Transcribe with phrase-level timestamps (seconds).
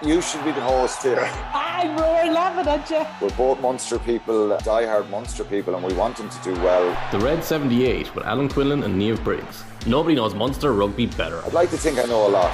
[0.00, 1.28] You should be the host here.
[1.52, 3.04] I'm we're laughing at you.
[3.20, 6.96] We're both Munster people, die-hard Munster people, and we want them to do well.
[7.10, 9.64] The Red 78 with Alan Quinlan and Niamh Briggs.
[9.86, 11.44] Nobody knows Munster rugby better.
[11.44, 12.52] I'd like to think I know a lot.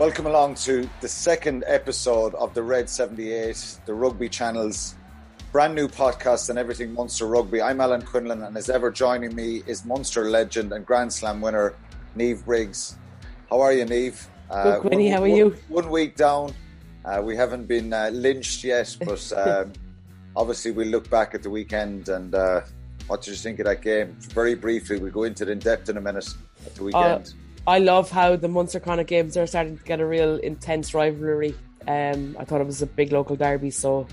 [0.00, 4.96] Welcome along to the second episode of the Red 78, the Rugby Channel's
[5.52, 7.62] brand new podcast and everything Munster rugby.
[7.62, 11.76] I'm Alan Quinlan, and as ever, joining me is Munster legend and Grand Slam winner
[12.16, 12.96] Niamh Briggs.
[13.48, 14.26] How are you, Niamh?
[14.50, 15.08] Good, Quinny.
[15.08, 15.54] How are you?
[15.68, 16.54] One week down.
[17.04, 19.72] Uh, we haven't been uh, lynched yet, but um,
[20.36, 22.62] obviously we'll look back at the weekend and uh,
[23.06, 24.16] what did you think of that game?
[24.32, 26.28] Very briefly, we'll go into it in depth in a minute
[26.66, 27.34] at the weekend.
[27.66, 30.94] Uh, I love how the Munster Connacht games are starting to get a real intense
[30.94, 31.54] rivalry.
[31.86, 34.06] Um, I thought it was a big local derby, so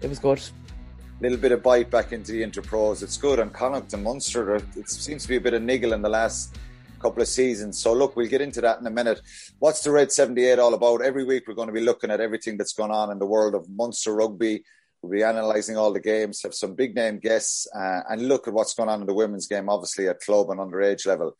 [0.00, 0.38] it was good.
[0.38, 3.02] A little bit of bite back into the interpros.
[3.02, 3.38] It's good.
[3.38, 6.58] And Connacht and Munster, it seems to be a bit of niggle in the last
[7.06, 7.78] couple of seasons.
[7.78, 9.20] So look, we'll get into that in a minute.
[9.60, 11.02] What's the Red 78 all about?
[11.02, 13.54] Every week we're going to be looking at everything that's going on in the world
[13.54, 14.64] of Munster rugby.
[15.00, 18.54] We'll be analysing all the games, have some big name guests, uh, and look at
[18.54, 21.36] what's going on in the women's game, obviously at club and underage level.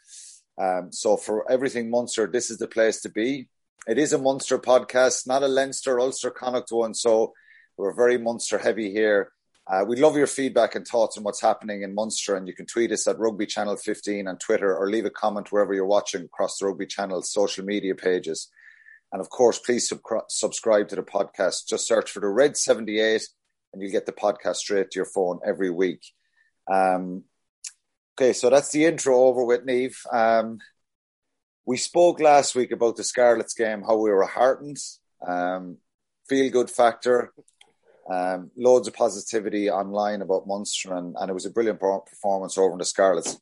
[0.56, 3.48] Um, so for everything Munster, this is the place to be.
[3.89, 6.95] It is a Munster podcast, not a Leinster, Ulster, Connacht one.
[6.95, 7.33] So
[7.77, 9.33] we're very Munster heavy here.
[9.69, 12.67] Uh, we love your feedback and thoughts on what's happening in Munster, and you can
[12.67, 16.23] tweet us at Rugby Channel 15 on Twitter or leave a comment wherever you're watching
[16.23, 18.48] across the Rugby Channel social media pages.
[19.12, 21.67] And of course, please sub- subscribe to the podcast.
[21.69, 23.23] Just search for the Red 78
[23.73, 26.01] and you'll get the podcast straight to your phone every week.
[26.70, 27.25] Um,
[28.19, 29.97] okay, so that's the intro over with Niamh.
[30.12, 30.58] Um,
[31.67, 34.78] we spoke last week about the Scarlets game, how we were heartened,
[35.27, 35.77] um,
[36.28, 37.33] feel good factor,
[38.10, 42.72] um, loads of positivity online about Munster, and, and it was a brilliant performance over
[42.72, 43.38] in the Scarlets.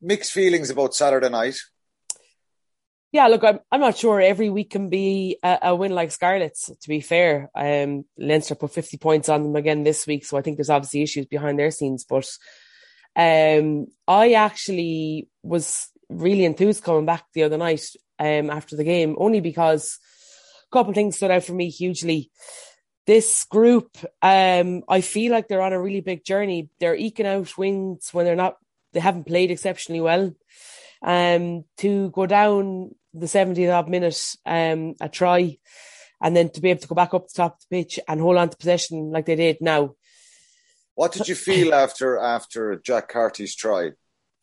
[0.00, 1.58] Mixed feelings about Saturday night.
[3.12, 6.70] Yeah, look, I'm I'm not sure every week can be a, a win like Scarlets.
[6.80, 10.42] To be fair, um, Leinster put 50 points on them again this week, so I
[10.42, 12.04] think there's obviously issues behind their scenes.
[12.08, 12.30] But
[13.16, 17.84] um, I actually was really enthused coming back the other night
[18.18, 19.98] um, after the game, only because
[20.70, 22.30] a couple of things stood out for me hugely
[23.10, 26.68] this group, um, I feel like they're on a really big journey.
[26.78, 28.56] They're eking out wins when they're not,
[28.92, 30.32] they haven't played exceptionally well.
[31.02, 35.58] Um, to go down the 70th odd minute, um, a try,
[36.22, 38.20] and then to be able to go back up the top of the pitch and
[38.20, 39.96] hold on to possession like they did now.
[40.94, 43.90] What did you feel after after Jack Carty's try?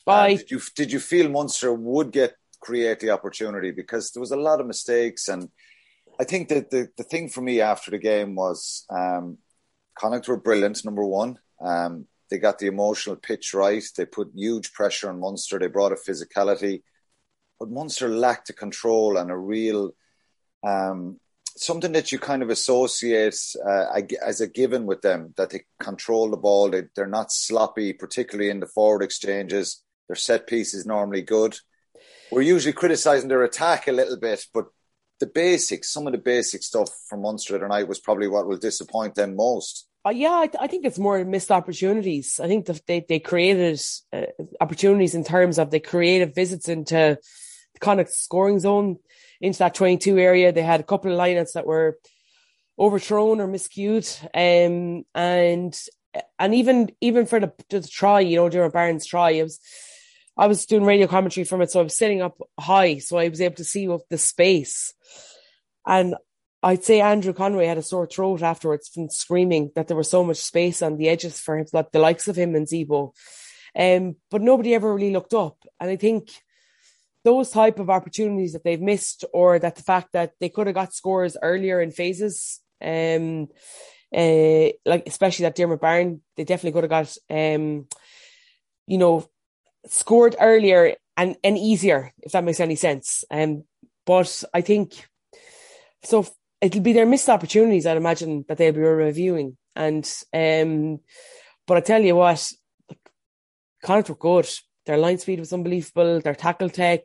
[0.06, 4.32] Uh, did you did you feel Munster would get create the opportunity because there was
[4.32, 5.50] a lot of mistakes and
[6.20, 9.38] I think that the, the thing for me after the game was um,
[9.98, 11.40] Connacht were brilliant, number one.
[11.64, 13.84] Um, they got the emotional pitch right.
[13.96, 15.60] They put huge pressure on Munster.
[15.60, 16.84] They brought a physicality.
[17.60, 19.92] But Munster lacked the control and a real
[20.64, 21.20] um,
[21.56, 26.30] something that you kind of associate uh, as a given with them that they control
[26.30, 26.70] the ball.
[26.70, 29.84] They, they're not sloppy, particularly in the forward exchanges.
[30.08, 31.58] Their set piece is normally good.
[32.32, 34.68] We're usually criticising their attack a little bit, but
[35.20, 39.16] the basics, some of the basic stuff from Munster tonight was probably what will disappoint
[39.16, 39.88] them most.
[40.06, 42.40] Uh, yeah, I, th- I, think it's more missed opportunities.
[42.42, 43.82] I think that they, they created
[44.14, 44.28] uh,
[44.62, 47.18] opportunities in terms of they created visits into
[47.74, 48.98] the of scoring zone
[49.42, 50.52] into that 22 area.
[50.52, 51.98] They had a couple of lineups that were
[52.80, 54.08] overthrown or miscued.
[54.34, 55.78] Um, and,
[56.40, 59.60] and even, even for the, the try, you know, Diarmuid Barron's try, it was,
[60.38, 63.28] I was doing radio commentary from it, so I was sitting up high, so I
[63.30, 64.94] was able to see the space.
[65.86, 66.16] And
[66.62, 70.24] I'd say Andrew Conway had a sore throat afterwards from screaming that there was so
[70.24, 73.14] much space on the edges for him, like the likes of him and Zebo.
[73.76, 75.58] Um, but nobody ever really looked up.
[75.80, 76.32] And I think
[77.24, 80.76] those type of opportunities that they've missed, or that the fact that they could have
[80.76, 83.48] got scores earlier in phases, um,
[84.16, 87.88] uh, like especially that Diarmuid Barron, they definitely could have got, um,
[88.88, 89.28] you know,
[89.90, 93.24] scored earlier and, and easier, if that makes any sense.
[93.32, 93.64] Um,
[94.06, 94.94] but I think
[96.04, 96.26] so.
[96.60, 99.58] It'll be their missed opportunities, I'd imagine, that they'll be reviewing.
[99.76, 101.00] And um,
[101.68, 102.52] but I tell you what,
[103.84, 104.50] Connacht were good.
[104.86, 106.20] Their line speed was unbelievable.
[106.22, 107.02] Their tackle tech,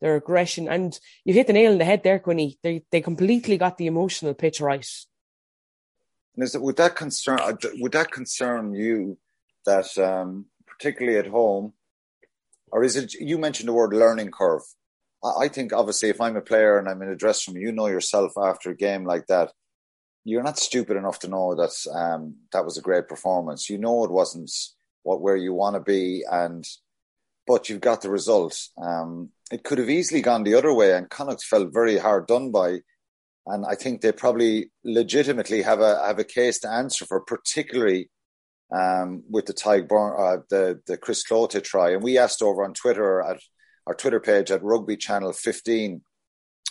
[0.00, 2.58] their aggression, and you hit the nail on the head there, Quinny.
[2.62, 4.86] They they completely got the emotional pitch right.
[6.36, 9.18] And is it would that concern uh, would that concern you
[9.66, 11.72] that um, particularly at home
[12.74, 14.62] or is it you mentioned the word learning curve?
[15.24, 17.86] I think obviously if I'm a player and I'm in a dressing room, you know
[17.86, 19.52] yourself after a game like that,
[20.24, 23.70] you're not stupid enough to know that um, that was a great performance.
[23.70, 24.50] You know it wasn't
[25.04, 26.66] what where you want to be, and
[27.46, 28.58] but you've got the result.
[28.82, 32.50] Um, it could have easily gone the other way, and Connacht felt very hard done
[32.50, 32.80] by.
[33.46, 38.10] and I think they probably legitimately have a have a case to answer for, particularly
[38.72, 41.90] um, with the Tadhg uh, the the Chris Cloete try.
[41.90, 43.40] And we asked over on Twitter at
[43.86, 46.02] our Twitter page at Rugby Channel 15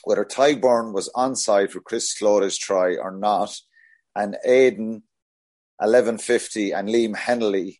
[0.03, 3.55] whether Tadhg was onside for Chris Cloete's try or not,
[4.15, 5.03] and Aiden
[5.77, 7.79] 1150 and Liam Henley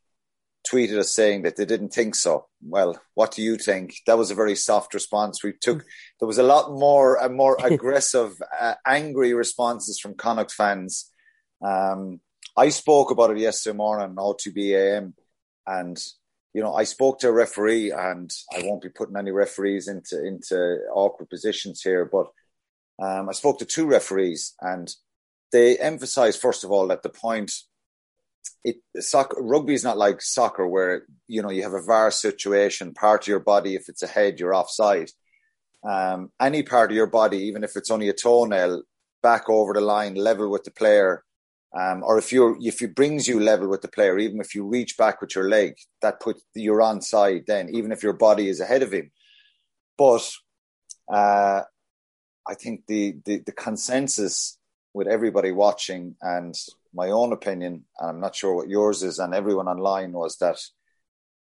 [0.67, 2.47] tweeted us saying that they didn't think so.
[2.65, 3.95] Well, what do you think?
[4.07, 5.43] That was a very soft response.
[5.43, 5.85] We took
[6.19, 11.11] there was a lot more a more aggressive, uh, angry responses from Connacht fans.
[11.61, 12.21] Um,
[12.55, 15.15] I spoke about it yesterday morning on OTB AM,
[15.65, 15.97] and
[16.53, 20.23] you know I spoke to a referee, and I won't be putting any referees into
[20.23, 22.27] into awkward positions here, but
[23.01, 24.93] um, I spoke to two referees, and
[25.51, 27.53] they emphasised first of all that the point
[28.63, 32.93] it soccer rugby is not like soccer where you know you have a VAR situation.
[32.93, 35.09] Part of your body, if it's a head, you're offside.
[35.83, 38.83] Um, any part of your body, even if it's only a toenail,
[39.21, 41.23] back over the line, level with the player,
[41.79, 44.65] um, or if you if it brings you level with the player, even if you
[44.65, 48.47] reach back with your leg, that puts you're on side Then, even if your body
[48.47, 49.11] is ahead of him,
[49.97, 50.29] but
[51.11, 51.61] uh,
[52.47, 54.57] I think the, the the consensus
[54.93, 56.55] with everybody watching and
[56.93, 60.59] my own opinion, and I'm not sure what yours is, and everyone online was that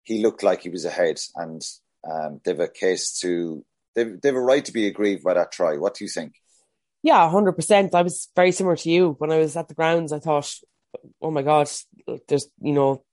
[0.03, 1.61] he looked like he was ahead, and
[2.09, 5.77] um, they've a case to they've they've a right to be aggrieved by that try.
[5.77, 6.35] What do you think?
[7.03, 7.95] Yeah, hundred percent.
[7.95, 10.13] I was very similar to you when I was at the grounds.
[10.13, 10.53] I thought,
[11.21, 11.69] oh my god,
[12.27, 13.03] there's you know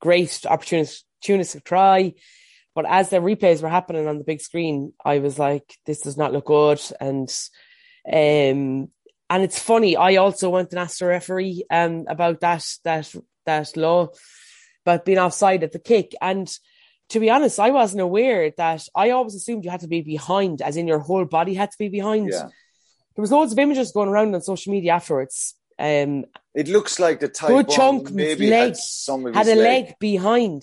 [0.00, 2.14] great opportunities to try.
[2.74, 6.16] But as the replays were happening on the big screen, I was like, this does
[6.16, 6.80] not look good.
[7.00, 7.28] And
[8.06, 8.90] um,
[9.30, 9.96] and it's funny.
[9.96, 13.12] I also went and asked the referee um, about that that
[13.46, 14.08] that law
[14.84, 16.14] about being offside at the kick.
[16.20, 16.48] And
[17.10, 20.62] to be honest, I wasn't aware that I always assumed you had to be behind,
[20.62, 22.30] as in your whole body had to be behind.
[22.30, 22.48] Yeah.
[23.18, 25.56] There was loads of images going around on social media afterwards.
[25.76, 29.56] Um, it looks like the type good chunk maybe leg, had some of had a
[29.56, 29.86] leg.
[29.86, 30.62] leg behind.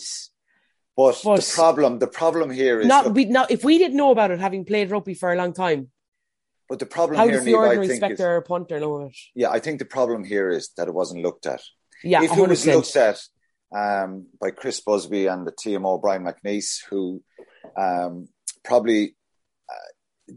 [0.95, 3.97] But, but the problem, the problem here is Not look, we now if we didn't
[3.97, 5.89] know about it, having played rugby for a long time,
[6.69, 9.17] but the problem how here, does the ordinary is, spectator or punter know it?
[9.35, 11.61] yeah, I think the problem here is that it wasn't looked at.
[12.05, 12.73] Yeah, if it was 100%.
[12.73, 13.21] looked at
[13.75, 17.21] um, by Chris Busby and the TMO Brian MacNeice, who
[17.75, 18.29] um,
[18.63, 19.14] probably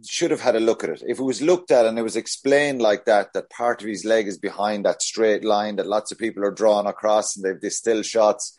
[0.07, 1.03] should have had a look at it.
[1.07, 4.05] If it was looked at and it was explained like that, that part of his
[4.05, 7.61] leg is behind that straight line that lots of people are drawn across and they've
[7.61, 8.55] these still shots,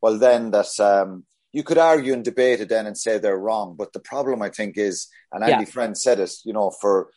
[0.00, 0.78] well, then that's.
[0.80, 3.74] Um, you could argue and debate it then and say they're wrong.
[3.76, 5.70] But the problem, I think, is, and Andy Yeah.
[5.70, 7.08] Friend said it, you know, for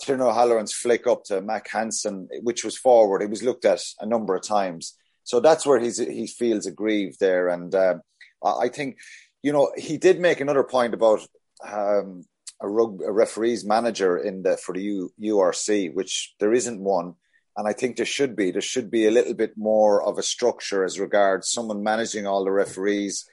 [0.00, 4.06] Tiernan O'Halloran's flick up to Mack Hansen, which was forward, it was looked at a
[4.06, 4.96] number of times.
[5.24, 7.48] So that's where he's, he feels aggrieved there.
[7.48, 8.02] And um,
[8.44, 8.98] I I think,
[9.42, 11.26] you know, he did make another point about
[11.68, 12.22] um,
[12.60, 17.14] a, rug, a referee's manager in the for the U, URC, which there isn't one.
[17.56, 18.50] And I think there should be.
[18.50, 22.44] There should be a little bit more of a structure as regards someone managing all
[22.44, 23.26] the referees,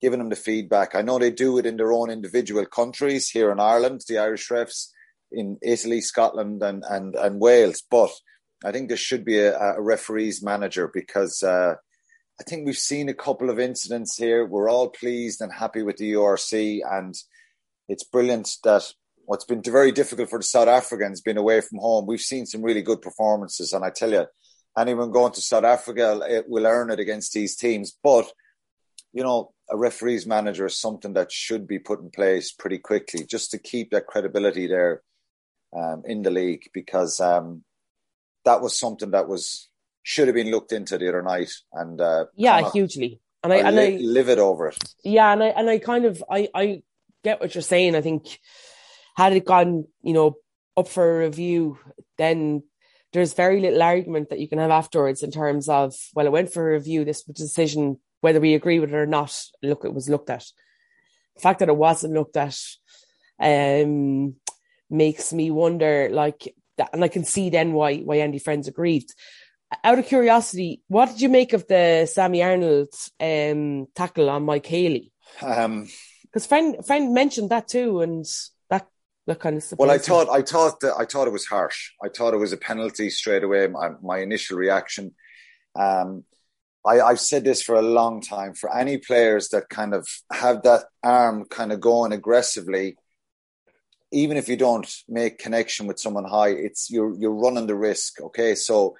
[0.00, 0.94] giving them the feedback.
[0.94, 4.48] I know they do it in their own individual countries here in Ireland, the Irish
[4.48, 4.88] refs,
[5.32, 7.82] in Italy, Scotland, and and, and Wales.
[7.90, 8.10] But
[8.64, 11.74] I think there should be a, a referee's manager because uh,
[12.40, 14.46] I think we've seen a couple of incidents here.
[14.46, 17.14] We're all pleased and happy with the URC, and
[17.88, 18.84] it's brilliant that
[19.24, 22.06] what's been very difficult for the South Africans being away from home.
[22.06, 24.26] We've seen some really good performances, and I tell you,
[24.76, 27.96] anyone going to South Africa it will earn it against these teams.
[28.02, 28.30] But
[29.12, 33.24] you know, a referee's manager is something that should be put in place pretty quickly,
[33.24, 35.02] just to keep that credibility there
[35.76, 37.64] um, in the league, because um,
[38.44, 39.68] that was something that was
[40.02, 43.20] should have been looked into the other night, and uh, Yeah, hugely.
[43.42, 44.78] And I are and li- I livid over it.
[45.04, 46.82] yeah, and I and I kind of I I
[47.24, 47.94] get what you're saying.
[47.94, 48.38] I think
[49.16, 50.36] had it gone, you know,
[50.76, 51.78] up for review,
[52.16, 52.62] then
[53.12, 56.52] there's very little argument that you can have afterwards in terms of well, it went
[56.52, 57.04] for review.
[57.04, 59.34] This decision, whether we agree with it or not.
[59.62, 60.44] Look, it was looked at.
[61.36, 62.58] The fact that it wasn't looked at
[63.40, 64.34] um
[64.90, 69.06] makes me wonder, like that, and I can see then why why Andy Friends agreed.
[69.84, 72.88] Out of curiosity, what did you make of the Sammy Arnold
[73.20, 75.12] um, tackle on Mike Haley?
[75.42, 75.88] Um,
[76.30, 78.24] Because friend friend mentioned that too, and
[78.70, 78.86] that
[79.26, 81.90] that kind of Well, I thought I thought that I thought it was harsh.
[82.04, 83.66] I thought it was a penalty straight away.
[83.66, 85.14] My, my initial reaction.
[85.78, 86.24] Um,
[86.86, 88.54] I, I've said this for a long time.
[88.54, 92.96] For any players that kind of have that arm kind of going aggressively,
[94.12, 98.20] even if you don't make connection with someone high, it's you're you're running the risk.
[98.20, 98.96] Okay, so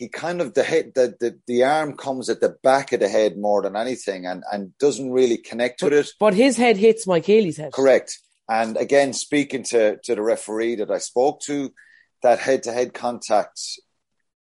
[0.00, 3.08] he kind of the head the, the the arm comes at the back of the
[3.08, 6.08] head more than anything, and and doesn't really connect with it.
[6.18, 7.74] But his head hits Mike Haley's head.
[7.74, 8.18] Correct.
[8.48, 11.72] And again, speaking to, to the referee that I spoke to,
[12.22, 13.60] that head to head contact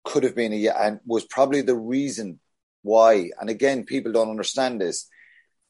[0.05, 2.39] could have been a and was probably the reason
[2.83, 3.31] why.
[3.41, 5.09] And again, people don't understand this.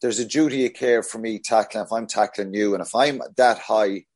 [0.03, 3.23] There's a duty of care for me tackling if I'm tackling you, and if I'm
[3.37, 4.07] that high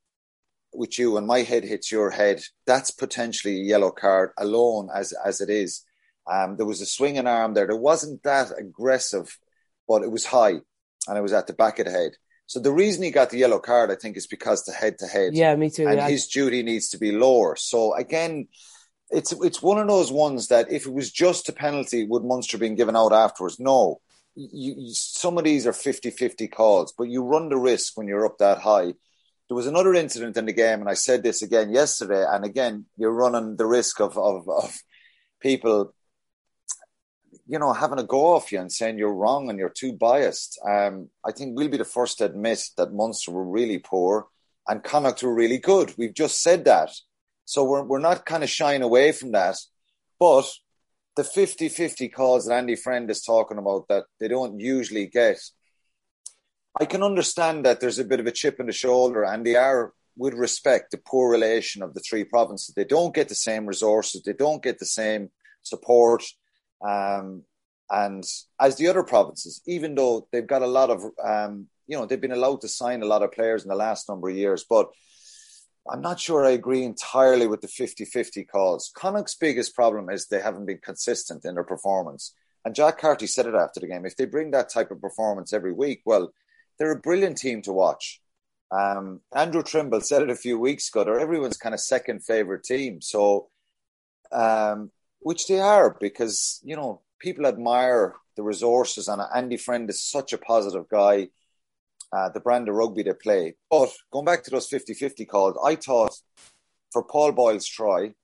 [0.72, 5.12] with you and my head hits your head, that's potentially a yellow card alone as
[5.12, 5.84] as it is.
[6.30, 7.66] Um, there was a swinging arm there.
[7.66, 9.36] There wasn't that aggressive,
[9.88, 10.60] but it was high
[11.08, 12.12] and it was at the back of the head.
[12.46, 15.06] So the reason he got the yellow card, I think, is because the head to
[15.06, 15.34] head.
[15.34, 15.86] Yeah, me too.
[15.86, 16.08] And yeah.
[16.08, 17.54] his duty needs to be lower.
[17.56, 18.48] So again,
[19.10, 22.58] it's it's one of those ones that if it was just a penalty, would Munster
[22.58, 23.60] been given out afterwards?
[23.60, 24.00] No.
[24.34, 28.26] You, you, some of these are 50-50 calls, but you run the risk when you're
[28.26, 28.94] up that high.
[29.50, 32.86] There was another incident in the game, and I said this again yesterday, and again,
[32.96, 34.78] you're running the risk of, of, of
[35.40, 35.92] people
[37.50, 40.56] you know, having a go off you and saying you're wrong and you're too biased.
[40.64, 44.28] Um, I think we'll be the first to admit that Munster were really poor
[44.68, 45.92] and Connacht were really good.
[45.98, 46.90] We've just said that.
[47.46, 49.56] So we're, we're not kind of shying away from that.
[50.20, 50.48] But
[51.16, 55.40] the 50 50 calls that Andy Friend is talking about that they don't usually get,
[56.80, 59.54] I can understand that there's a bit of a chip in the shoulder and they
[59.54, 62.74] are, with respect, the poor relation of the three provinces.
[62.74, 65.30] They don't get the same resources, they don't get the same
[65.62, 66.24] support
[66.86, 67.42] um,
[67.90, 68.24] and
[68.60, 72.20] as the other provinces, even though they've got a lot of, um, you know, they've
[72.20, 74.90] been allowed to sign a lot of players in the last number of years, but
[75.90, 78.92] I'm not sure I agree entirely with the 50 50 calls.
[78.94, 82.32] Connacht's biggest problem is they haven't been consistent in their performance.
[82.64, 84.04] And Jack Carty said it after the game.
[84.04, 86.32] If they bring that type of performance every week, well,
[86.80, 88.20] they're a brilliant team to watch.
[88.72, 91.04] Um, Andrew Trimble said it a few weeks ago.
[91.04, 93.02] They're everyone's kind of second favorite team.
[93.02, 93.50] So
[94.32, 100.02] um, which they are because you know people admire the resources and Andy Friend is
[100.02, 101.28] such a positive guy.
[102.12, 103.54] Uh, the brand of rugby they play.
[103.70, 106.12] But going back to those 50-50 calls, I thought
[106.90, 108.14] for Paul Boyle's try,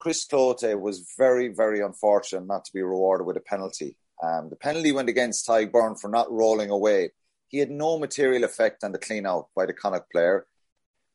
[0.00, 3.96] Chris Cloete was very, very unfortunate not to be rewarded with a penalty.
[4.20, 7.10] Um, the penalty went against Tadhg Beirne for not rolling away.
[7.54, 10.44] He had no material effect on the clean out by the Connacht player.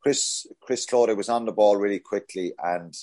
[0.01, 2.95] Chris Chris Cloete was on the ball really quickly and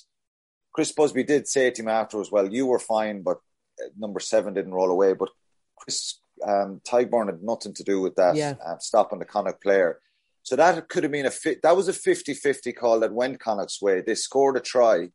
[0.73, 3.37] Chris Busby did say to him afterwards, well, you were fine, but
[3.83, 5.13] uh, number seven didn't roll away.
[5.13, 5.29] But
[5.77, 8.55] Chris um, Beirne had nothing to do with that, yeah.
[8.65, 10.01] uh, stopping the Connacht player.
[10.43, 11.61] So that could have been a fit.
[11.63, 14.01] That was a 50-50 call that went Connacht's way.
[14.01, 15.11] They scored a try.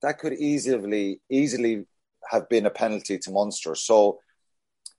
[0.00, 1.84] That could easily, easily
[2.30, 3.74] have been a penalty to Munster.
[3.74, 4.20] So,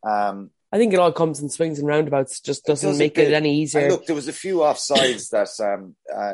[0.04, 2.39] um, I think it all comes in swings and roundabouts.
[2.39, 3.92] Just doesn't does make it any easier.
[3.92, 6.34] Look, there was a few offsides that um, uh,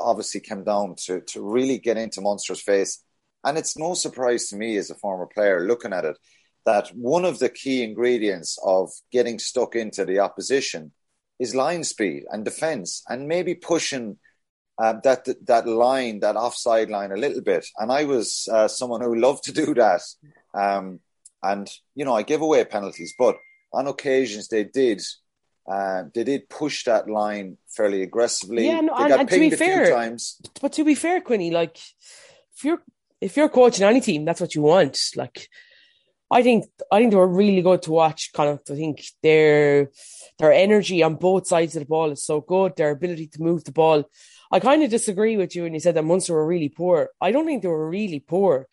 [0.00, 3.04] obviously came down to, to really get into Munster's face.
[3.44, 6.18] And it's no surprise to me as a former player looking at it
[6.66, 10.90] that one of the key ingredients of getting stuck into the opposition
[11.38, 14.18] is line speed and defence and maybe pushing
[14.82, 17.64] uh, that that line, that offside line a little bit.
[17.78, 20.02] And I was uh, someone who loved to do that.
[20.52, 20.98] Um,
[21.44, 23.36] and, you know, I give away penalties, but
[23.72, 25.02] on occasions they did
[25.70, 28.66] uh, they did push that line fairly aggressively.
[28.66, 30.40] Yeah, no, they and, got and to be fair, times.
[30.60, 31.78] but to be fair, Quinny, like
[32.54, 32.82] if you're
[33.20, 35.00] if you're coaching any team, that's what you want.
[35.16, 35.48] Like,
[36.30, 38.32] I think I think they were really good to watch.
[38.34, 39.90] Kind of, I think their
[40.38, 42.76] their energy on both sides of the ball is so good.
[42.76, 44.04] Their ability to move the ball.
[44.52, 47.08] I kind of disagree with you when you said that Munster were really poor.
[47.20, 48.68] I don't think they were really poor.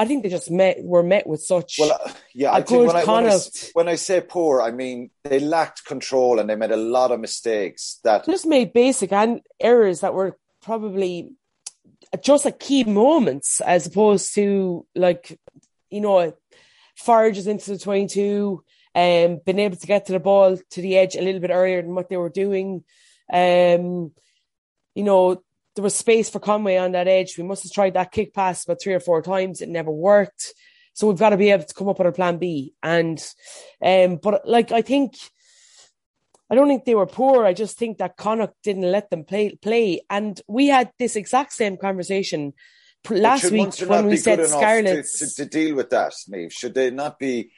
[0.00, 2.52] I think they just met were met with such well, uh, yeah.
[2.52, 3.38] I think when I, when, I,
[3.74, 7.20] when I say poor, I mean they lacked control and they made a lot of
[7.20, 8.00] mistakes.
[8.04, 11.32] That just made basic and errors that were probably
[12.22, 15.38] just at key moments, as opposed to like
[15.90, 16.32] you know,
[16.98, 18.64] Farges into the twenty-two
[18.94, 21.50] and um, been able to get to the ball to the edge a little bit
[21.50, 22.84] earlier than what they were doing.
[23.32, 24.12] Um,
[24.94, 25.42] you know,
[25.74, 27.38] there was space for Conway on that edge.
[27.38, 29.60] We must have tried that kick pass about three or four times.
[29.60, 30.52] It never worked.
[30.94, 32.74] So we've got to be able to come up with a plan B.
[32.82, 33.24] And,
[33.82, 35.14] um, but like, I think,
[36.50, 37.46] I don't think they were poor.
[37.46, 40.02] I just think that Connacht didn't let them play, play.
[40.10, 42.52] And we had this exact same conversation
[43.08, 46.52] last week when we said Scarlet to, to, to, deal with that, Niamh.
[46.52, 47.52] Should they not be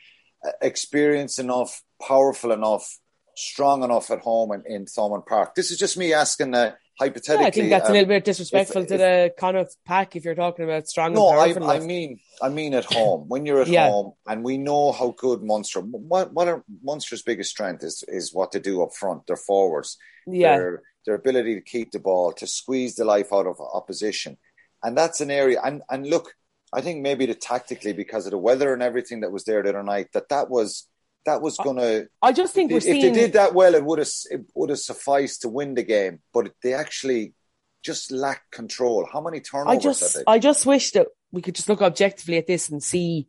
[0.46, 2.98] uh, experienced enough, powerful enough,
[3.34, 5.54] strong enough at home in, in Thomond Park?
[5.54, 8.24] This is just me asking a, hypothetically, yeah, I think that's um, a little bit
[8.24, 11.14] disrespectful if, to if, the Connacht pack if you're talking about strong.
[11.14, 13.88] No, I, I, mean, I mean at home when you're at yeah.
[13.88, 15.80] home, and we know how good Munster.
[15.80, 19.26] What what are Munster's biggest strength is is what they do up front.
[19.26, 19.96] Their forwards,
[20.26, 24.36] yeah, their, their ability to keep the ball, to squeeze the life out of opposition,
[24.82, 25.60] and that's an area.
[25.64, 26.34] And and look,
[26.72, 29.70] I think maybe the tactically because of the weather and everything that was there the
[29.70, 30.88] other night, that that was
[31.24, 32.08] that was going to.
[32.20, 34.78] I just think if, if they did that well, it would have it would have
[34.78, 36.20] sufficed to win the game.
[36.32, 37.34] But they actually
[37.82, 39.08] just lack control.
[39.10, 42.46] How many turnovers I just, I just wish that we could just look objectively at
[42.46, 43.28] this and see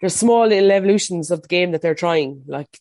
[0.00, 2.78] there's small little evolutions of the game that they're trying, like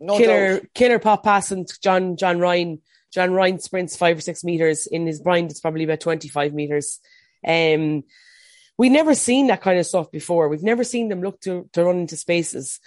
[0.00, 0.66] no killer, doubt.
[0.74, 2.80] killer pop passing to John, John Ryan.
[3.12, 5.50] John Ryan sprints five or six meters in his blind.
[5.50, 7.00] It's probably about 25 meters.
[7.46, 8.04] Um,
[8.76, 10.48] we never seen that kind of stuff before.
[10.48, 12.80] We've never seen them look to, to run into spaces.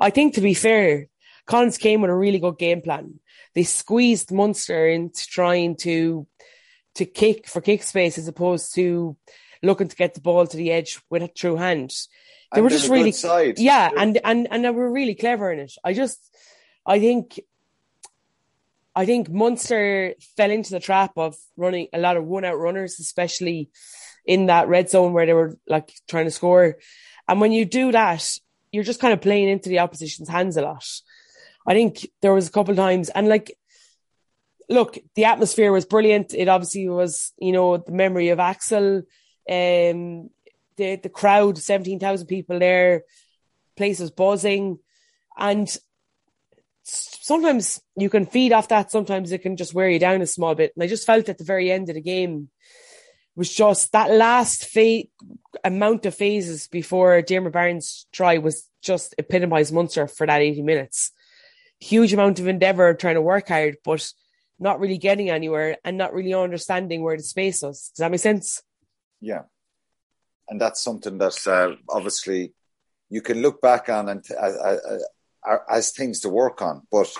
[0.00, 1.06] I think to be fair,
[1.46, 3.20] Collins came with a really good game plan.
[3.54, 6.26] They squeezed Munster into trying to
[6.96, 9.16] to kick for kick space as opposed to
[9.62, 11.90] looking to get the ball to the edge with a true hand.
[12.52, 13.58] They And were just really side.
[13.58, 15.72] yeah, They're- and and and they were really clever in it.
[15.84, 16.18] I just
[16.86, 17.40] I think
[18.96, 23.00] I think Munster fell into the trap of running a lot of one out runners,
[23.00, 23.70] especially
[24.24, 26.76] in that red zone where they were like trying to score.
[27.26, 28.38] And when you do that,
[28.74, 30.84] you're just kind of playing into the opposition's hands a lot.
[31.66, 33.56] I think there was a couple times and like
[34.68, 36.34] look, the atmosphere was brilliant.
[36.34, 39.02] It obviously was, you know, the memory of Axel,
[39.48, 40.30] um
[40.76, 43.04] the the crowd, seventeen thousand people there,
[43.76, 44.78] place was buzzing.
[45.38, 45.68] And
[46.82, 50.54] sometimes you can feed off that, sometimes it can just wear you down a small
[50.54, 50.72] bit.
[50.74, 52.50] And I just felt at the very end of the game
[53.36, 55.04] was just that last fa-
[55.64, 61.12] amount of phases before Diarmuid Barron's try was just epitomised Munster for that 80 minutes.
[61.80, 64.12] Huge amount of endeavour trying to work hard, but
[64.58, 67.90] not really getting anywhere and not really understanding where the space was.
[67.90, 68.62] Does that make sense?
[69.20, 69.42] Yeah.
[70.48, 72.52] And that's something that uh, obviously
[73.08, 74.98] you can look back on and uh, uh,
[75.68, 76.82] as things to work on.
[76.90, 77.12] But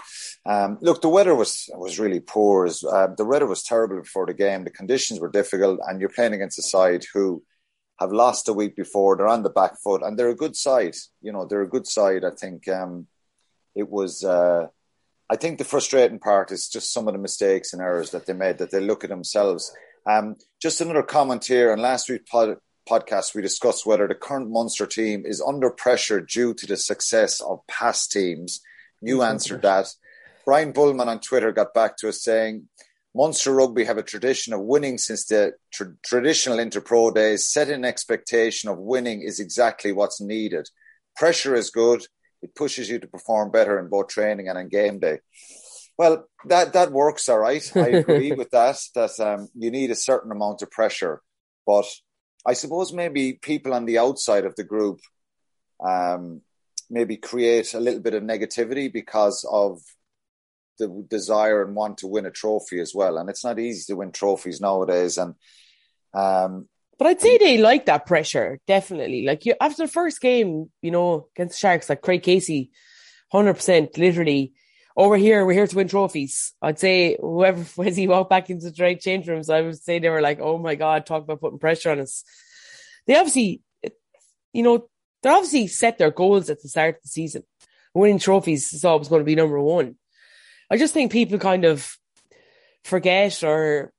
[0.47, 2.66] um, look, the weather was was really poor.
[2.66, 4.64] Uh, the weather was terrible before the game.
[4.64, 7.43] The conditions were difficult, and you're playing against a side who
[8.00, 9.16] have lost a week before.
[9.16, 10.97] They're on the back foot, and they're a good side.
[11.23, 12.25] You know, they're a good side.
[12.25, 13.07] I think um,
[13.75, 14.25] it was.
[14.25, 14.69] Uh,
[15.31, 18.35] I think the frustrating part is just some of the mistakes and errors that they
[18.35, 19.75] made that they look at themselves.
[20.07, 21.73] Um, just another comment here.
[21.73, 22.31] On last week's
[22.88, 27.40] podcast, we discussed whether the current Munster team is under pressure due to the success
[27.40, 28.61] of past teams.
[29.01, 29.88] You answered that.
[30.44, 32.68] Brian Bullman on Twitter got back to us saying,
[33.14, 37.47] Munster Rugby have a tradition of winning since the tr- traditional Interpro days.
[37.47, 40.68] Set an expectation of winning is exactly what's needed.
[41.16, 42.07] Pressure is good.
[42.42, 45.20] It pushes you to perform better in both training and on game day.
[45.97, 47.64] Well, that that works all right.
[47.77, 48.81] I agree with that.
[48.94, 51.23] That um, you need a certain amount of pressure,
[51.66, 51.87] but
[52.46, 55.00] I suppose maybe people on the outside of the group
[55.85, 56.42] um,
[56.90, 59.80] maybe create a little bit of negativity because of
[60.78, 63.18] the desire and want to win a trophy as well.
[63.18, 65.18] And it's not easy to win trophies nowadays.
[65.18, 65.35] And
[66.12, 69.24] um, But I'd say they like that pressure, definitely.
[69.24, 72.70] Like you, after the first game, you know, against the Sharks, like Craig Casey,
[73.30, 74.52] hundred percent, literally.
[74.96, 76.52] Over here, we're here to win trophies.
[76.62, 79.98] I'd say whoever as he walked back into the right change rooms, I would say
[79.98, 82.24] they were like, "Oh my god, talk about putting pressure on us."
[83.07, 83.61] They obviously,
[84.52, 84.88] you know,
[85.22, 87.42] they obviously set their goals at the start of the season.
[87.92, 89.96] Winning trophies is always going to be number one.
[90.70, 91.96] I just think people kind of
[92.85, 93.92] forget or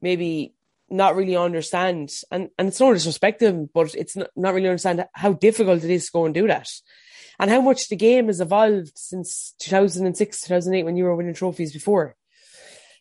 [0.00, 0.54] maybe
[0.90, 4.68] not really understand, and, and it's no disrespect to them, but it's not, not really
[4.68, 6.68] understand how difficult it is to go and do that.
[7.38, 11.72] And how much the game has evolved since 2006, 2008, when you were winning trophies
[11.72, 12.16] before.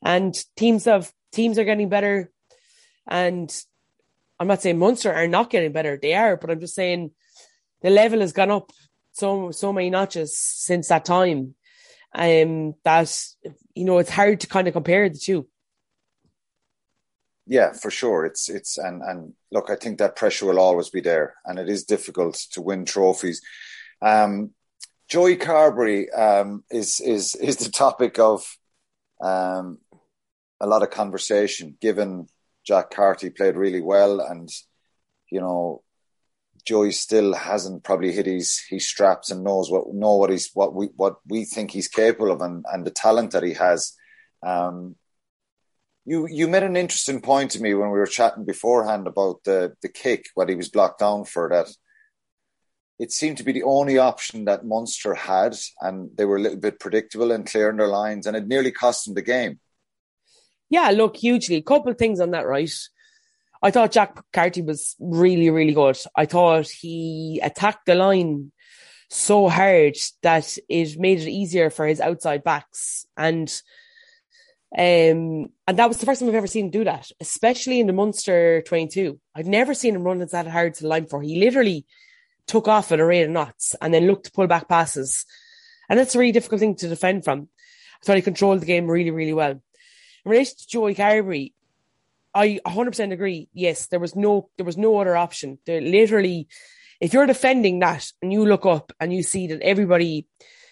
[0.04, 2.32] And teams have teams are getting better.
[3.08, 3.52] And
[4.40, 6.38] I'm not saying Munster are not getting better; they are.
[6.38, 7.12] But I'm just saying
[7.82, 8.72] the level has gone up
[9.14, 11.56] so so many notches since that time.
[12.14, 13.16] Um, that
[13.76, 15.48] you know it's hard to kind of compare the two.
[17.48, 18.26] Yeah, for sure.
[18.26, 21.70] It's it's and and look, I think that pressure will always be there, and it
[21.70, 23.42] is difficult to win trophies.
[24.02, 24.52] Um,
[25.08, 28.46] Joey Carbery um, is is is the topic of
[29.22, 29.80] um,
[30.60, 31.78] a lot of conversation.
[31.80, 32.28] Given
[32.66, 34.50] Jack Carty played really well, and
[35.32, 35.84] you know
[36.66, 40.74] Joey still hasn't probably hit his his straps and knows what know what he's what
[40.74, 43.94] we what we think he's capable of, and and the talent that he has.
[44.46, 44.96] Um,
[46.04, 49.74] you you made an interesting point to me when we were chatting beforehand about the
[49.82, 51.50] the kick, what he was blocked down for.
[51.50, 51.68] That
[53.00, 56.60] it seemed to be the only option that Munster had, and they were a little
[56.60, 59.60] bit predictable and clear in their lines, and it nearly cost them the game.
[60.70, 61.58] Yeah, look, hugely.
[61.58, 62.74] A couple things on that, right?
[63.62, 65.98] I thought Jack Carty was really, really good.
[66.16, 68.52] I thought he attacked the line
[69.10, 73.06] so hard that it made it easier for his outside backs.
[73.16, 73.50] And
[74.78, 77.88] um, and that was the first time I've ever seen him do that, especially in
[77.88, 79.18] the Munster 22.
[79.34, 81.22] I've never seen him run that hard to the line for.
[81.22, 81.86] He literally
[82.48, 85.26] took off at a rate of knots and then looked to pull back passes.
[85.90, 87.50] And that's a really difficult thing to defend from.
[88.02, 89.52] I thought he controlled the game really, really well.
[89.52, 89.62] In
[90.32, 91.54] relation to Joey Carbery,
[92.34, 93.50] I 100% agree.
[93.54, 95.58] Yes, there was no there was no other option.
[95.68, 96.48] Literally,
[97.00, 100.28] if you're defending that and you look up and you see that everybody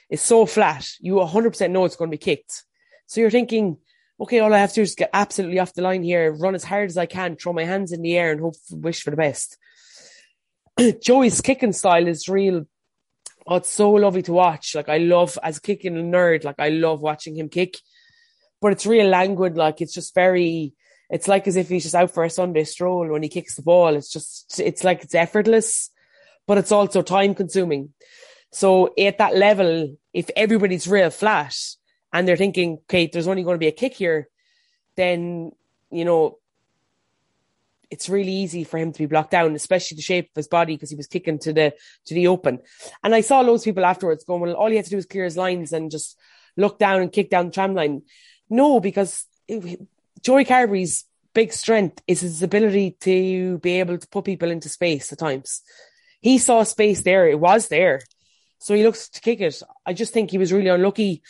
[0.09, 2.63] is so flat, you 100% know it's going to be kicked.
[3.07, 3.77] So you're thinking,
[4.19, 6.63] okay, all I have to do is get absolutely off the line here, run as
[6.63, 9.17] hard as I can, throw my hands in the air and hope, wish for the
[9.17, 9.57] best.
[11.01, 12.65] Joey's kicking style is real.
[13.47, 14.75] Oh, it's so lovely to watch.
[14.75, 17.77] Like I love as kicking nerd, like I love watching him kick.
[18.61, 20.73] But it's real languid, like it's just very
[21.09, 23.61] it's like as if he's just out for a Sunday stroll when he kicks the
[23.61, 23.95] ball.
[23.95, 25.91] It's just it's like it's effortless,
[26.47, 27.93] but it's also time consuming.
[28.51, 31.55] So at that level, if everybody's real flat
[32.11, 34.29] and they're thinking, okay, there's only going to be a kick here,
[34.95, 35.51] then
[35.91, 36.39] you know
[37.95, 40.75] it's really easy for him to be blocked down, especially the shape of his body
[40.75, 41.73] because he was kicking to the
[42.07, 42.59] to the open.
[43.01, 45.05] And I saw loads of people afterwards going, well, all he had to do was
[45.05, 46.19] clear his lines and just
[46.57, 48.01] look down and kick down the tram line.
[48.49, 49.79] No, because it,
[50.21, 55.13] Joey Carbery's big strength is his ability to be able to put people into space
[55.13, 55.61] at times.
[56.19, 58.01] He saw space there; it was there,
[58.59, 59.63] so he looks to kick it.
[59.85, 61.23] I just think he was really unlucky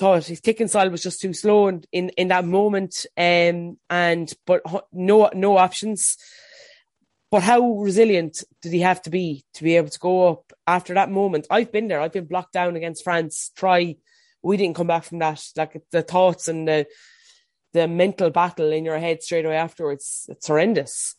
[0.00, 3.04] thought his kicking style was just too slow in, in, in that moment.
[3.18, 6.16] Um, and, but no, no options.
[7.30, 10.94] But how resilient did he have to be to be able to go up after
[10.94, 11.46] that moment?
[11.50, 12.00] I've been there.
[12.00, 13.50] I've been blocked down against France.
[13.54, 13.96] Try.
[14.42, 15.44] We didn't come back from that.
[15.54, 16.86] Like the thoughts and the,
[17.74, 20.26] the mental battle in your head straight away afterwards.
[20.30, 21.14] It's horrendous.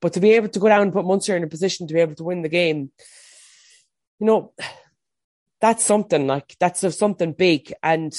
[0.00, 2.00] But to be able to go down and put Munster in a position to be
[2.00, 2.90] able to win the game,
[4.18, 4.52] you know,
[5.64, 8.14] that's something like that's something big and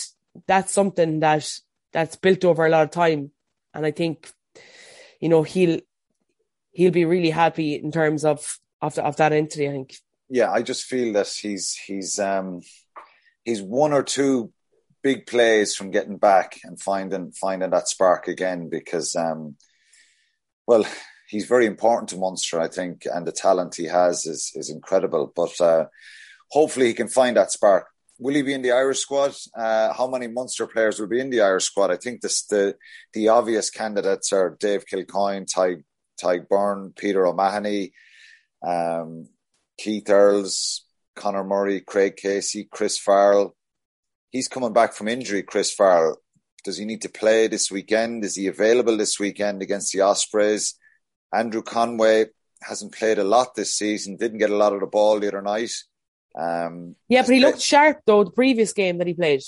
[0.47, 1.47] that's something that
[1.93, 3.29] that's built over a lot of time.
[3.71, 4.31] And i think
[5.19, 5.79] you know he'll
[6.71, 9.93] he'll be really happy in terms of of, of that entity i think.
[10.27, 12.61] Yeah i just feel that he's he's um
[13.43, 14.51] he's one or two
[15.03, 19.55] big plays from getting back and finding finding that spark again because um
[20.65, 20.83] well
[21.27, 25.31] he's very important to Munster I think and the talent he has is is incredible.
[25.35, 25.85] But uh
[26.49, 27.87] hopefully he can find that spark.
[28.17, 29.35] Will he be in the Irish squad?
[29.55, 31.91] Uh, how many Munster players will be in the Irish squad?
[31.91, 32.75] I think this, the
[33.13, 35.83] the obvious candidates are Dave Kilcoyne, Tadhg,
[36.21, 37.91] Tadhg Beirne, Peter O'Mahony,
[38.65, 39.27] um,
[39.77, 43.55] Keith Earls, Conor Murray, Craig Casey, Chris Farrell.
[44.29, 46.17] He's coming back from injury, Chris Farrell.
[46.63, 48.23] Does he need to play this weekend?
[48.23, 50.75] Is he available this weekend against the Ospreys?
[51.33, 52.27] Andrew Conway
[52.61, 55.41] hasn't played a lot this season, didn't get a lot of the ball the other
[55.41, 55.71] night.
[56.37, 59.41] Um, yeah, but he looked sharp though the previous game that he played.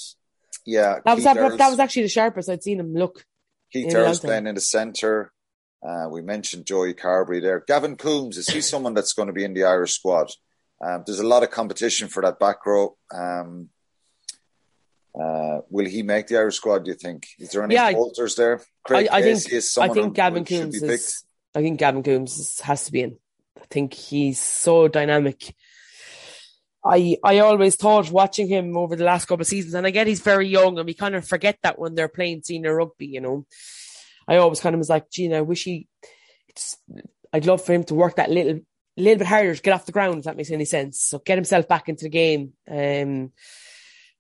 [0.66, 3.26] Yeah, that was that, that, was actually the sharpest I'd seen him look.
[3.72, 5.32] Keith Earls playing in the centre.
[5.86, 7.64] Uh, we mentioned Joey Carbery there.
[7.66, 10.32] Gavin Coombes is he someone that's going to be in the Irish squad?
[10.84, 12.96] Um, there's a lot of competition for that back row.
[13.14, 13.70] Um,
[15.20, 16.86] uh, will he make the Irish squad?
[16.86, 17.28] Do you think?
[17.40, 18.62] Is there any yeah, bolters there?
[18.84, 19.38] Craig I, I think
[19.80, 21.24] I think Gavin Coombes is,
[21.56, 23.18] I think Gavin Coombes has to be in.
[23.58, 25.56] I think he's so dynamic.
[26.88, 30.08] I I always thought watching him over the last couple of seasons, and I get
[30.08, 33.22] he's very young, and we kind of forget that when they're playing senior rugby, you
[33.22, 33.46] know.
[34.28, 35.88] I always kind of was like, gee, I wish he.
[37.32, 38.60] I'd love for him to work that little
[38.98, 41.00] little bit harder to get off the ground, if that makes any sense.
[41.00, 42.54] So get himself back into the game.
[42.70, 43.32] Um,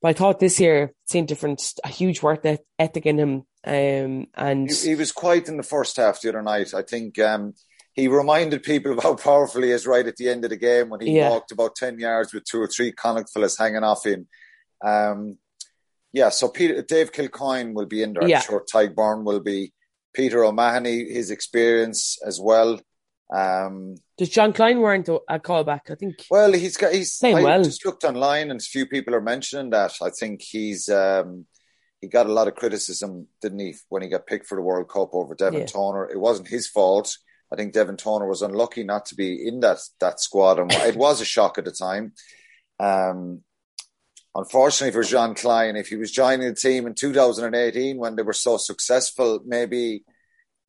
[0.01, 2.45] but I thought this year seemed different, a huge work
[2.77, 3.43] ethic in him.
[3.65, 6.73] Um, and he, he, was quiet in the first half the other night.
[6.73, 7.53] I think um,
[7.98, 10.90] he reminded people of how powerful he is right at the end of the game
[10.90, 11.32] when he yeah.
[11.32, 14.28] walked about 10 yards with two or three Connacht fellas hanging off him.
[14.86, 15.40] Um,
[16.14, 18.28] yeah, so Peter, Dave Kilcoyne will be in there.
[18.28, 18.38] Yeah.
[18.38, 19.74] I'm sure Beirne will be.
[20.14, 22.80] Peter O'Mahony, his experience as well.
[23.36, 25.92] Um, Does Jean Kleyn warrant a callback?
[25.92, 26.26] I think.
[26.32, 26.94] Well, he's got.
[26.94, 27.20] He's.
[27.20, 27.64] Playing I well.
[27.64, 29.94] just looked online, and a few people are mentioning that.
[30.02, 30.90] I think he's.
[30.90, 31.46] Um,
[32.02, 34.90] he got a lot of criticism, didn't he, when he got picked for the World
[34.90, 35.66] Cup over Devin yeah.
[35.66, 36.10] Toner?
[36.10, 37.16] It wasn't his fault.
[37.52, 40.96] I think Devin Toner was unlucky not to be in that that squad, and it
[40.96, 42.14] was a shock at the time.
[42.80, 43.42] Um,
[44.36, 48.34] unfortunately for Jean Kleyn, if he was joining the team in 2018 when they were
[48.34, 50.04] so successful, maybe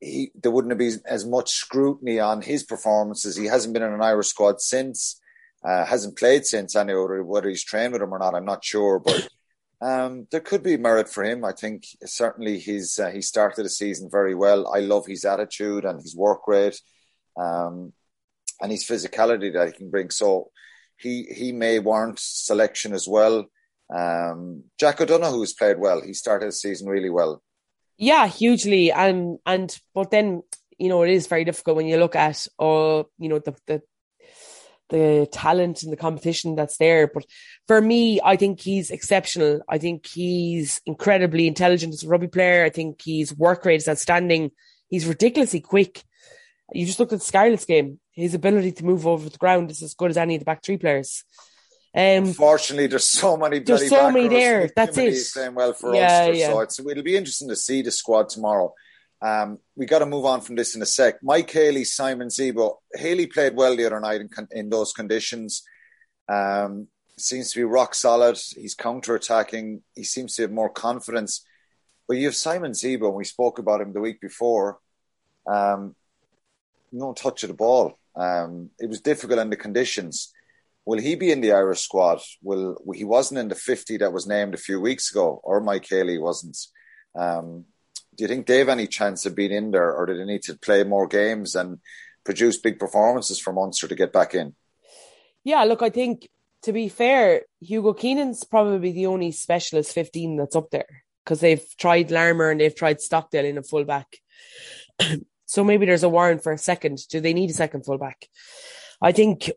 [0.01, 3.37] he there wouldn't have been as much scrutiny on his performances.
[3.37, 5.21] He hasn't been in an Irish squad since,
[5.65, 7.21] uh, hasn't played since anyway.
[7.21, 9.29] Whether he's trained with him or not, I'm not sure, but
[9.81, 11.45] um, there could be merit for him.
[11.45, 14.73] I think certainly he's uh, he started the season very well.
[14.73, 16.81] I love his attitude and his work rate,
[17.37, 17.93] um,
[18.61, 20.11] and his physicality that he can bring.
[20.11, 20.51] So
[20.97, 23.47] he he may warrant selection as well.
[23.95, 26.03] Um, Jack O'Donoghue has played well.
[26.03, 27.43] He started the season really well.
[27.97, 28.91] Yeah, hugely.
[28.91, 30.43] And and but then
[30.77, 33.83] you know it is very difficult when you look at all you know the the
[34.91, 37.07] the talent and the competition that's there.
[37.07, 37.27] But
[37.67, 39.61] for me, I think he's exceptional.
[39.69, 42.65] I think he's incredibly intelligent as a rugby player.
[42.65, 44.51] I think his work rate is outstanding.
[44.89, 46.03] He's ridiculously quick.
[46.73, 48.01] You just look at the Scarlets game.
[48.13, 50.63] His ability to move over the ground is as good as any of the back
[50.63, 51.25] three players.
[51.95, 53.61] Um, Unfortunately, there's so many.
[53.61, 54.71] There's so many there.
[54.75, 55.17] That's it.
[55.33, 56.49] Playing well for yeah, Ulster, yeah.
[56.49, 58.75] so it's, it'll be interesting to see the squad tomorrow.
[59.21, 61.23] Um, we got to move on from this in a sec.
[61.23, 62.77] Mike Haley, Simon Zebo.
[62.95, 65.63] Haley played well the other night in, in those conditions.
[66.29, 68.39] Um, seems to be rock solid.
[68.55, 69.83] He's counter attacking.
[69.95, 71.45] He seems to have more confidence.
[72.07, 74.79] But you have Simon Zebo, and we spoke about him the week before.
[75.47, 75.97] Um,
[76.93, 77.99] no touch of the ball.
[78.15, 80.33] Um, it was difficult in the conditions.
[80.87, 82.21] Will he be in the Irish squad?
[82.43, 85.87] Will he wasn't in the fifty that was named a few weeks ago, or Mike
[85.89, 86.57] Haley wasn't?
[87.15, 87.67] Um,
[88.19, 90.43] do you think they have any chance of being in there, or do they need
[90.43, 91.79] to play more games and
[92.25, 94.57] produce big performances for Munster to get back in?
[95.45, 96.29] Yeah, look, I think
[96.63, 101.65] to be fair, Hugo Keenan's probably the only specialist 15 that's up there because they've
[101.79, 104.17] tried Larmour and they've tried Stockdale in a fullback.
[105.47, 106.99] so maybe there's a warrant for a second.
[107.09, 108.27] Do they need a second fullback?
[109.01, 109.49] I think,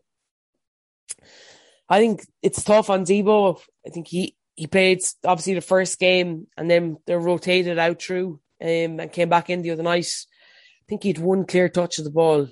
[1.88, 3.60] I think it's tough on Zebo.
[3.84, 8.38] I think he, he played obviously the first game and then they're rotated out through
[8.62, 10.06] um, and came back in the other night.
[10.06, 12.48] I think he had one clear touch of the ball.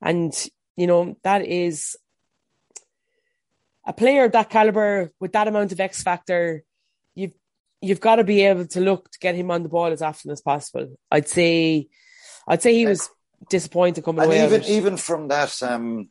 [0.00, 0.32] And,
[0.76, 1.96] you know, that is
[3.84, 6.62] a player of that caliber with that amount of X factor,
[7.14, 7.32] you've
[7.80, 10.30] you've got to be able to look to get him on the ball as often
[10.30, 10.96] as possible.
[11.10, 11.88] I'd say,
[12.46, 13.08] I'd say he was
[13.50, 14.44] disappointed coming and away.
[14.44, 16.10] Even even from that, um,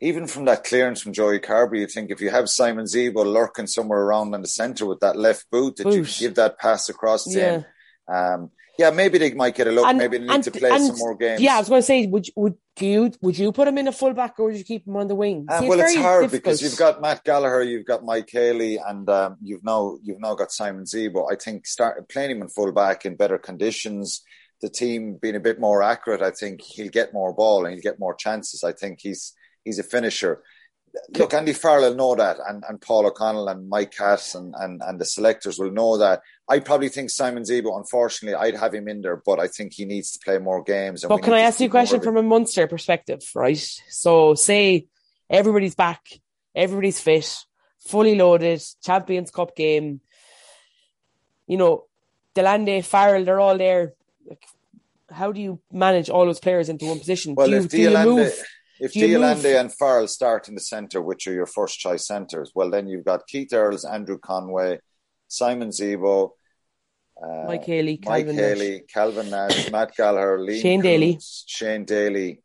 [0.00, 3.66] even from that clearance from Joey Carbery, you think if you have Simon Zebo lurking
[3.66, 5.94] somewhere around in the centre with that left boot, that boot.
[5.94, 7.52] you give that pass across to yeah.
[7.52, 7.64] him.
[8.10, 9.86] Um, yeah, maybe they might get a look.
[9.86, 11.42] And, maybe they need and, to play and, some more games.
[11.42, 13.88] Yeah, I was going to say, would would do you would you put him in
[13.88, 15.44] a fullback or would you keep him on the wing?
[15.48, 16.42] Uh, well, it's, it's hard difficult.
[16.42, 20.34] because you've got Matt Gallagher, you've got Mike Haley, and um, you've now you've now
[20.34, 21.30] got Simon Zebo.
[21.30, 24.22] I think start playing him in fullback in better conditions.
[24.62, 27.82] The team being a bit more accurate, I think he'll get more ball and he'll
[27.82, 28.64] get more chances.
[28.64, 30.42] I think he's he's a finisher
[31.16, 34.80] look, Andy Farrell will know that, and, and Paul O'Connell and Mike Catt and, and,
[34.84, 36.22] and the selectors will know that.
[36.48, 39.84] I probably think Simon Zebo, unfortunately, I'd have him in there, but I think he
[39.84, 41.04] needs to play more games.
[41.08, 43.58] but can I ask you a question from a Munster perspective, right?
[43.88, 44.86] So, say
[45.28, 46.04] everybody's back,
[46.54, 47.44] everybody's fit,
[47.80, 50.00] fully loaded, Champions Cup game.
[51.46, 51.84] You know,
[52.34, 53.94] de Allende, Farrell, they're all there.
[54.28, 54.44] Like,
[55.10, 57.34] how do you manage all those players into one position?
[57.34, 58.32] Well, do you, if do you move?
[58.80, 62.52] If de Allende and Farrell start in the centre, which are your first choice centres,
[62.54, 64.80] well, then you've got Keith Earls, Andrew Conway,
[65.28, 66.30] Simon Zebo,
[67.22, 68.80] uh, Mike Haley, Mike Calvin Haley, Nash.
[68.92, 72.42] Calvin Nash, Matt Gallagher, Liam Shane Daly, Shane Daly.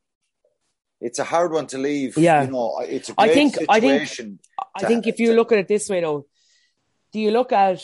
[0.99, 2.17] It's a hard one to leave.
[2.17, 4.39] Yeah, you know, it's a great I think, situation.
[4.59, 6.25] I think, I think if you to, look at it this way, though,
[7.13, 7.81] do you look at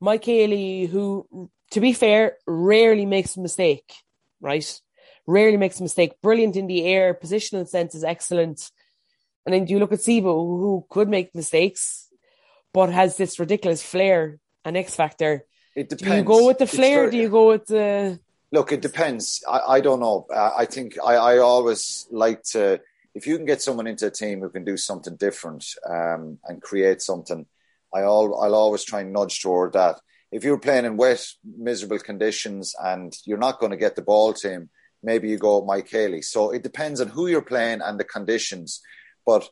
[0.00, 3.92] Mike Haley, who, to be fair, rarely makes a mistake,
[4.40, 4.80] right?
[5.26, 8.70] Rarely makes a mistake, brilliant in the air, positional sense is excellent.
[9.44, 12.08] And then you look at Zebo, who could make mistakes,
[12.72, 15.44] but has this ridiculous flair and X factor.
[15.74, 16.10] It depends.
[16.10, 17.10] Do you go with the flair?
[17.10, 18.18] do you go with the?
[18.52, 19.44] Look, it depends.
[19.48, 20.26] I, I don't know.
[20.34, 22.80] I think I, I always like to.
[23.14, 26.60] If you can get someone into a team who can do something different um, and
[26.60, 27.46] create something,
[27.94, 30.00] I all, I'll always try and nudge toward that.
[30.30, 34.34] If you're playing in wet, miserable conditions and you're not going to get the ball
[34.34, 34.70] to him,
[35.02, 36.22] maybe you go Mike Haley.
[36.22, 38.80] So it depends on who you're playing and the conditions.
[39.24, 39.48] But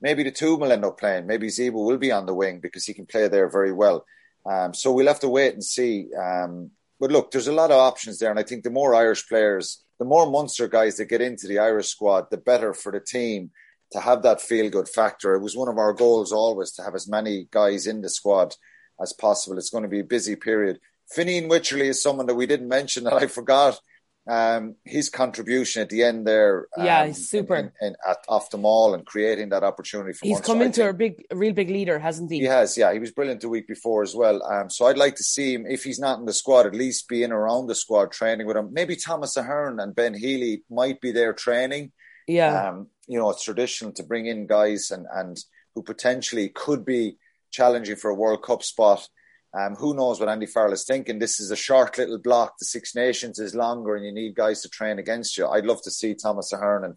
[0.00, 1.26] maybe the two will end up playing.
[1.26, 4.04] Maybe Zebo will be on the wing because he can play there very well.
[4.44, 6.08] Um, so we'll have to wait and see.
[6.14, 6.70] Um,
[7.00, 9.84] but look, there's a lot of options there, and I think the more Irish players,
[9.98, 13.50] the more Munster guys that get into the Irish squad, the better for the team
[13.92, 15.34] to have that feel good factor.
[15.34, 18.54] It was one of our goals always to have as many guys in the squad
[19.00, 19.58] as possible.
[19.58, 20.80] It's going to be a busy period.
[21.14, 23.78] Fineen Wycherley is someone that we didn't mention that I forgot
[24.28, 28.18] um, his contribution at the end there, um, yeah, he's super in, in, in, at,
[28.28, 30.26] off the maul and creating that opportunity for.
[30.26, 32.40] He's come into a big, a real big leader, hasn't he?
[32.40, 32.92] He has, yeah.
[32.92, 34.42] He was brilliant the week before as well.
[34.42, 37.08] Um, so I'd like to see him if he's not in the squad, at least
[37.08, 38.70] be in around the squad training with him.
[38.72, 41.92] Maybe Thomas Ahern and Ben Healy might be there training.
[42.26, 45.36] Yeah, um, you know, it's traditional to bring in guys and and
[45.76, 47.18] who potentially could be
[47.52, 49.08] challenging for a World Cup spot
[49.56, 51.18] um, who knows what Andy Farrell is thinking?
[51.18, 52.58] This is a short little block.
[52.58, 55.46] The Six Nations is longer, and you need guys to train against you.
[55.48, 56.96] I'd love to see Thomas Ahern and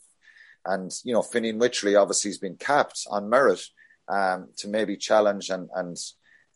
[0.65, 1.99] and you know Fineen Wycherley.
[1.99, 3.61] Obviously, he's been capped on merit
[4.09, 5.95] um, to maybe challenge and and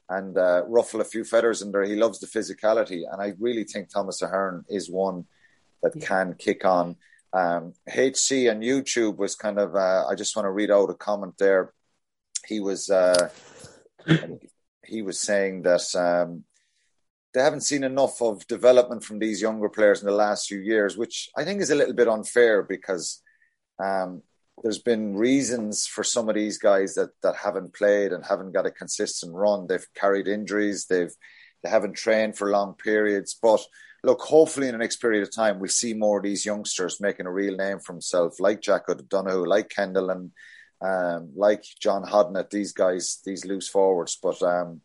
[0.10, 1.84] and uh, ruffle a few feathers in there.
[1.84, 5.26] He loves the physicality, and I really think Thomas Ahern is one
[5.84, 6.98] that can kick on.
[7.32, 9.74] Um, HC on YouTube was kind of.
[9.74, 11.72] Uh, I just want to read out a comment there.
[12.46, 12.90] He was.
[12.90, 13.30] Uh,
[14.86, 16.44] he was saying that um,
[17.34, 20.98] they haven't seen enough of development from these younger players in the last few years,
[20.98, 23.22] which I think is a little bit unfair because
[23.84, 24.22] um,
[24.62, 28.68] there's been reasons for some of these guys that that haven't played and haven't got
[28.68, 29.68] a consistent run.
[29.68, 30.86] They've carried injuries.
[30.86, 31.14] They've
[31.64, 33.38] they haven't trained for long periods.
[33.42, 33.66] But
[34.04, 37.26] look, hopefully in the next period of time, we'll see more of these youngsters making
[37.26, 40.32] a real name for himself, like Jack O'Donoghue, like Kendall, and
[40.84, 42.50] um, like John Hodnett.
[42.50, 44.42] These guys, these loose forwards, but.
[44.42, 44.82] Um,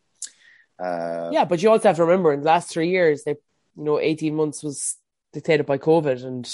[0.83, 3.33] uh, yeah, but you also have to remember in the last three years, they,
[3.77, 4.97] you know, 18 months was
[5.33, 6.49] dictated by COVID and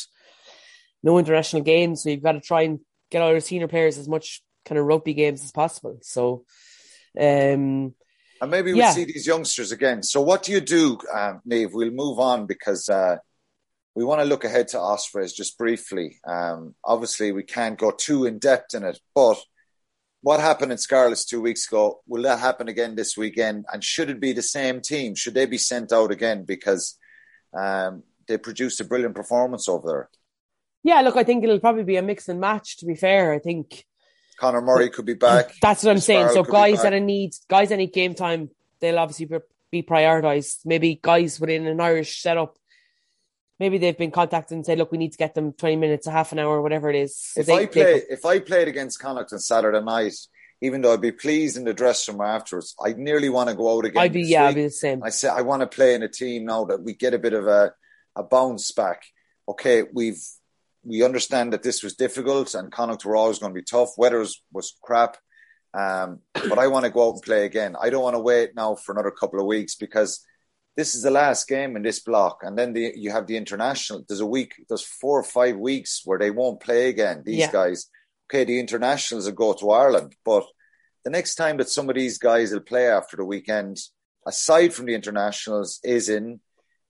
[1.02, 2.02] no international games.
[2.02, 2.80] So you've got to try and
[3.10, 5.98] get all your senior players as much kind of rugby games as possible.
[6.02, 6.44] So,
[7.18, 7.94] um,
[8.40, 8.90] and maybe we'll yeah.
[8.90, 10.02] see these youngsters again.
[10.02, 11.70] So, what do you do, um, Niamh?
[11.72, 13.18] We'll move on because uh,
[13.94, 16.18] we want to look ahead to Ospreys just briefly.
[16.26, 19.38] Um, obviously, we can't go too in depth in it, but
[20.20, 23.66] what happened in Scarlets two weeks ago, will that happen again this weekend?
[23.70, 25.14] And should it be the same team?
[25.14, 26.98] Should they be sent out again because
[27.52, 30.10] um, they produced a brilliant performance over there?
[30.82, 32.78] Yeah, look, I think it'll probably be a mix and match.
[32.78, 33.84] To be fair, I think
[34.38, 35.52] Conor Murray could be back.
[35.60, 36.30] That's what I'm saying.
[36.30, 39.28] So guys that need guys that need game time, they'll obviously
[39.70, 40.60] be prioritized.
[40.64, 42.56] Maybe guys within an Irish setup
[43.58, 46.10] maybe they've been contacted and said, look, we need to get them 20 minutes, a
[46.10, 47.32] half an hour, whatever it is.
[47.36, 50.16] If they, I play, if I played against Connacht on Saturday night,
[50.60, 53.76] even though I'd be pleased in the dressing room afterwards, I'd nearly want to go
[53.76, 54.02] out again.
[54.02, 54.48] I'd be, yeah, week.
[54.48, 55.02] I'd be the same.
[55.02, 57.32] I say, I want to play in a team now that we get a bit
[57.34, 57.72] of a,
[58.16, 59.02] a bounce back.
[59.48, 60.22] Okay, we've,
[60.82, 63.90] we understand that this was difficult and Connacht were always going to be tough.
[63.96, 65.16] Weather was, was crap.
[65.74, 67.76] Um, but I want to go out and play again.
[67.80, 70.24] I don't want to wait now for another couple of weeks because
[70.76, 74.04] this is the last game in this block, and then the, you have the international.
[74.06, 77.22] There's a week, there's four or five weeks where they won't play again.
[77.24, 77.52] These yeah.
[77.52, 77.86] guys,
[78.28, 80.44] okay, the internationals will go to Ireland, but
[81.04, 83.78] the next time that some of these guys will play after the weekend,
[84.26, 86.40] aside from the internationals, is in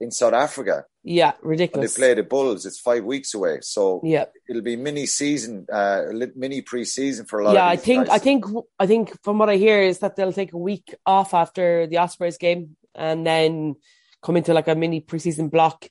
[0.01, 0.85] in South Africa.
[1.03, 1.95] Yeah, ridiculous.
[1.95, 2.65] they play the Bulls.
[2.65, 7.45] It's five weeks away, so yeah, it'll be mini season, uh, mini pre-season for a
[7.45, 7.55] lot.
[7.55, 8.15] Yeah, I think guys.
[8.15, 8.45] I think
[8.79, 11.99] I think from what I hear is that they'll take a week off after the
[11.99, 13.77] Ospreys game and then
[14.23, 15.87] come into like a mini preseason block.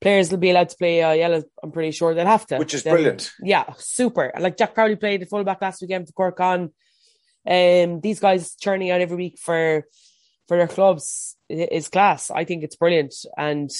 [0.00, 1.42] Players will be allowed to play uh, yellow.
[1.62, 3.30] I'm pretty sure they'll have to, which is brilliant.
[3.42, 4.32] Yeah, super.
[4.38, 6.72] Like Jack Crowley played the fullback last weekend for Cork Con.
[7.46, 9.86] Um, these guys churning out every week for
[10.48, 12.30] for their clubs is class.
[12.30, 13.70] I think it's brilliant, and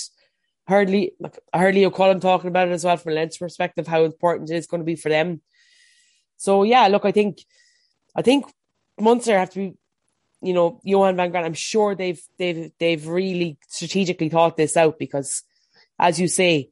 [0.68, 3.86] hardly like, I heard Leo Cullen talking about it as well from a Leinster perspective,
[3.86, 5.40] how important it is going to be for them.
[6.36, 7.44] So yeah, look, I think,
[8.14, 8.46] I think
[8.98, 9.74] Munster have to be
[10.42, 14.98] you know, Johan van Graan, I'm sure they've they've they've really strategically thought this out
[14.98, 15.42] because,
[15.98, 16.70] as you say,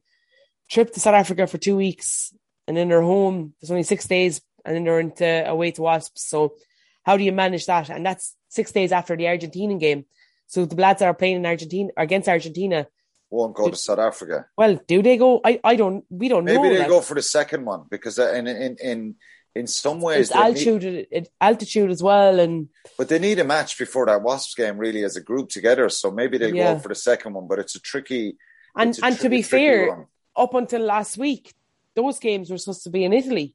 [0.71, 2.35] trip to South Africa for two weeks
[2.67, 3.55] and then they're home.
[3.61, 6.29] There's only six days, and then they're into away to Wasps.
[6.29, 6.55] So,
[7.03, 7.89] how do you manage that?
[7.89, 10.05] And that's six days after the Argentinian game.
[10.47, 12.87] So the lads are playing in Argentina against Argentina
[13.31, 14.47] won't go do, to South Africa.
[14.57, 15.41] Well, do they go?
[15.45, 16.05] I, I don't.
[16.11, 16.63] We don't Maybe know.
[16.63, 19.15] Maybe they go for the second one because uh, in in in
[19.59, 24.07] in some ways altitude need, altitude as well and but they need a match before
[24.07, 26.75] that wasps game really as a group together so maybe they yeah.
[26.75, 28.37] go for the second one but it's a tricky
[28.77, 30.07] and a and tri- to be fair one.
[30.37, 31.55] up until last week
[31.95, 33.55] those games were supposed to be in italy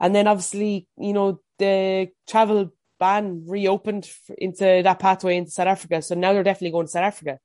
[0.00, 6.00] and then obviously you know the travel ban reopened into that pathway into south africa
[6.00, 7.38] so now they're definitely going to south africa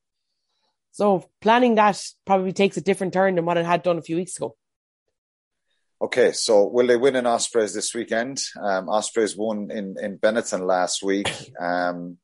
[0.92, 4.16] so planning that probably takes a different turn than what it had done a few
[4.16, 4.56] weeks ago
[6.00, 8.40] Okay, so will they win in Ospreys this weekend?
[8.62, 11.28] Um, Ospreys won in, in Benetton last week.
[11.60, 12.18] Um,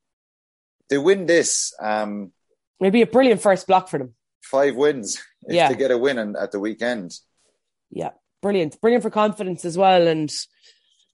[0.88, 1.74] they win this.
[1.82, 2.32] Um,
[2.78, 4.14] Maybe a brilliant first block for them.
[4.42, 5.68] Five wins if yeah.
[5.68, 7.14] they get a win in, at the weekend.
[7.90, 8.10] Yeah,
[8.42, 8.80] brilliant.
[8.80, 10.06] Brilliant for confidence as well.
[10.06, 10.32] And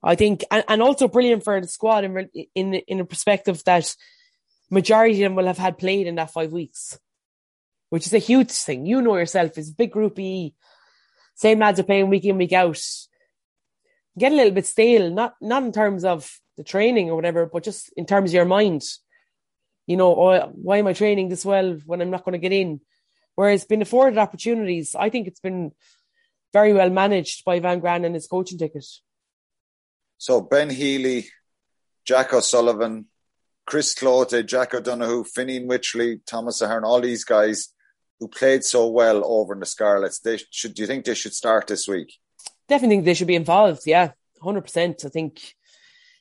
[0.03, 3.95] I think, and, and also brilliant for the squad in, in, in a perspective that
[4.69, 6.99] majority of them will have had played in that five weeks,
[7.89, 8.85] which is a huge thing.
[8.85, 10.53] You know yourself, it's a big group E
[11.35, 12.79] same lads are playing week in, week out.
[14.17, 17.63] Get a little bit stale, not not in terms of the training or whatever, but
[17.63, 18.83] just in terms of your mind.
[19.87, 22.53] You know, oh, why am I training this well when I'm not going to get
[22.53, 22.81] in?
[23.35, 25.71] Whereas been afforded opportunities, I think it's been
[26.53, 28.85] very well managed by Van Graan and his coaching ticket.
[30.17, 31.29] So Ben Healy,
[32.05, 33.07] Jack O'Sullivan,
[33.65, 37.69] Chris Cloete, Jack O'Donoghue, Fineen Wycherley, Thomas Ahern, all these guys
[38.21, 40.75] who played so well over in the Scarlets, they should.
[40.75, 42.13] Do you think they should start this week?
[42.69, 43.81] Definitely think they should be involved.
[43.85, 44.11] Yeah,
[44.41, 45.03] hundred percent.
[45.03, 45.55] I think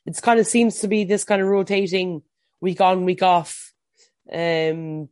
[0.06, 2.22] it's kind of seems to be this kind of rotating
[2.60, 3.72] week on, week off.
[4.32, 5.10] Um,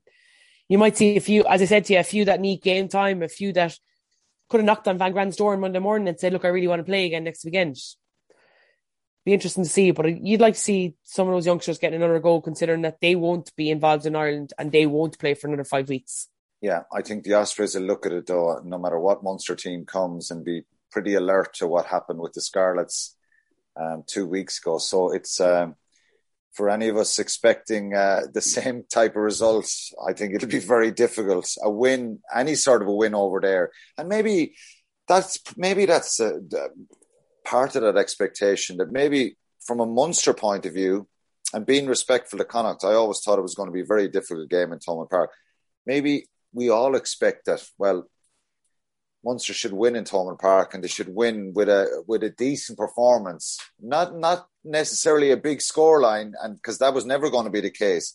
[0.69, 2.89] you might see a few, as I said to you, a few that need game
[2.89, 3.79] time, a few that
[4.49, 6.69] could have knocked on Van Graan's door on Monday morning and said, "Look, I really
[6.69, 7.77] want to play again next weekend."
[9.27, 9.91] be interesting to see.
[9.91, 13.15] But you'd like to see some of those youngsters getting another goal, considering that they
[13.15, 16.29] won't be involved in Ireland and they won't play for another five weeks.
[16.61, 19.85] Yeah, I think the Ospreys will look at it though, no matter what Munster team
[19.85, 23.17] comes, and be pretty alert to what happened with the Scarlets
[23.77, 24.79] um, two weeks ago.
[24.79, 25.77] So it's um,
[26.53, 29.93] for any of us expecting uh, the same type of results.
[30.05, 31.49] I think it'll be very difficult.
[31.63, 34.57] A win, any sort of a win over there, and maybe
[35.07, 36.69] that's maybe that's a, a
[37.45, 41.07] part of that expectation that maybe from a Munster point of view,
[41.53, 44.09] and being respectful to Connacht, I always thought it was going to be a very
[44.09, 45.31] difficult game in Thomond Park.
[45.87, 47.65] Maybe we all expect that.
[47.79, 48.09] Well,
[49.25, 52.79] Munster should win in Thomond Park, and they should win with a with a decent
[52.79, 57.61] performance, not not necessarily a big scoreline, and because that was never going to be
[57.61, 58.15] the case.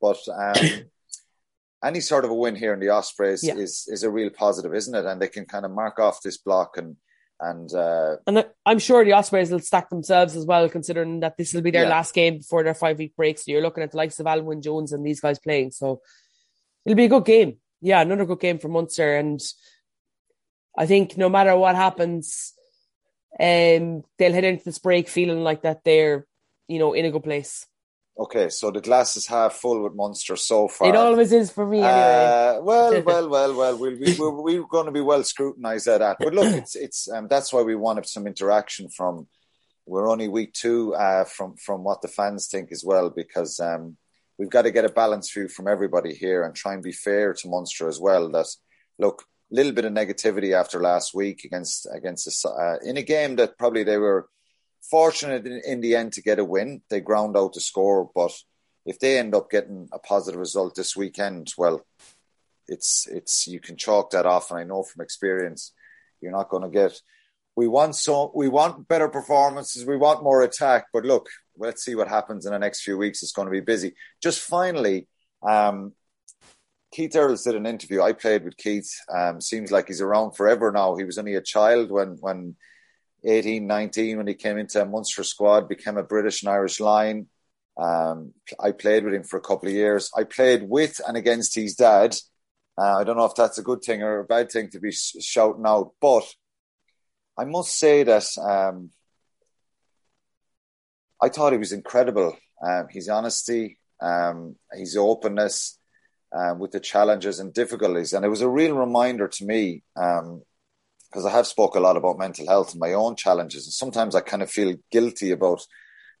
[0.00, 0.84] But um,
[1.84, 3.54] any sort of a win here in the Ospreys yeah.
[3.54, 5.04] is is a real positive, isn't it?
[5.04, 6.96] And they can kind of mark off this block and
[7.42, 11.52] and uh, and I'm sure the Ospreys will stack themselves as well, considering that this
[11.52, 11.90] will be their yeah.
[11.90, 13.38] last game before their five week break.
[13.38, 15.72] So you're looking at the likes of Alun Wyn Jones and these guys playing.
[15.72, 16.02] So
[16.84, 17.56] it'll be a good game.
[17.80, 19.16] Yeah, another good game for Munster.
[19.16, 19.40] And
[20.78, 22.52] I think no matter what happens,
[23.40, 26.26] um, they'll head into this break feeling like that they're,
[26.68, 27.66] you know, in a good place.
[28.18, 30.88] Okay, so the glass is half full with Munster so far.
[30.88, 31.88] It always is for me, anyway.
[31.88, 33.78] Uh, well, well, well, well.
[33.78, 36.18] We'll be, we're, we're going to be well scrutinised at that.
[36.20, 39.28] But look, it's it's um, that's why we wanted some interaction from.
[39.86, 43.96] We're only week two uh, from from what the fans think as well, because um,
[44.38, 47.34] we've got to get a balanced view from everybody here and try and be fair
[47.34, 48.30] to Munster as well.
[48.30, 48.46] That
[48.98, 53.02] look, a little bit of negativity after last week against against a, uh, in a
[53.02, 54.28] game that probably they were
[54.82, 56.82] fortunate in, in, the end to get a win.
[56.90, 58.32] They ground out the score, but
[58.84, 61.84] if they end up getting a positive result this weekend, well,
[62.66, 64.50] it's it's you can chalk that off.
[64.50, 65.72] And I know from experience,
[66.20, 66.98] you're not going to get.
[67.54, 69.84] We want so we want better performances.
[69.84, 70.86] We want more attack.
[70.92, 73.22] But look, let's see what happens in the next few weeks.
[73.22, 73.94] It's going to be busy.
[74.22, 75.08] Just finally,
[75.42, 75.92] um,
[76.92, 78.02] Keith Earls did an interview.
[78.02, 78.90] I played with Keith.
[79.12, 80.96] Um, seems like he's around forever now.
[80.96, 82.56] He was only a child when when
[83.24, 87.28] 18, 19 when he came into a Munster squad, became a British and Irish Lion.
[87.80, 90.10] Um, I played with him for a couple of years.
[90.16, 92.16] I played with and against his dad.
[92.76, 94.92] Uh, I don't know if that's a good thing or a bad thing to be
[94.92, 96.24] shouting out, but
[97.38, 98.90] I must say that um,
[101.22, 102.36] I thought he was incredible.
[102.66, 105.78] Um, his honesty, um, his openness
[106.36, 110.42] um, with the challenges and difficulties, and it was a real reminder to me um,
[111.10, 114.14] because I have spoke a lot about mental health and my own challenges, and sometimes
[114.14, 115.64] I kind of feel guilty about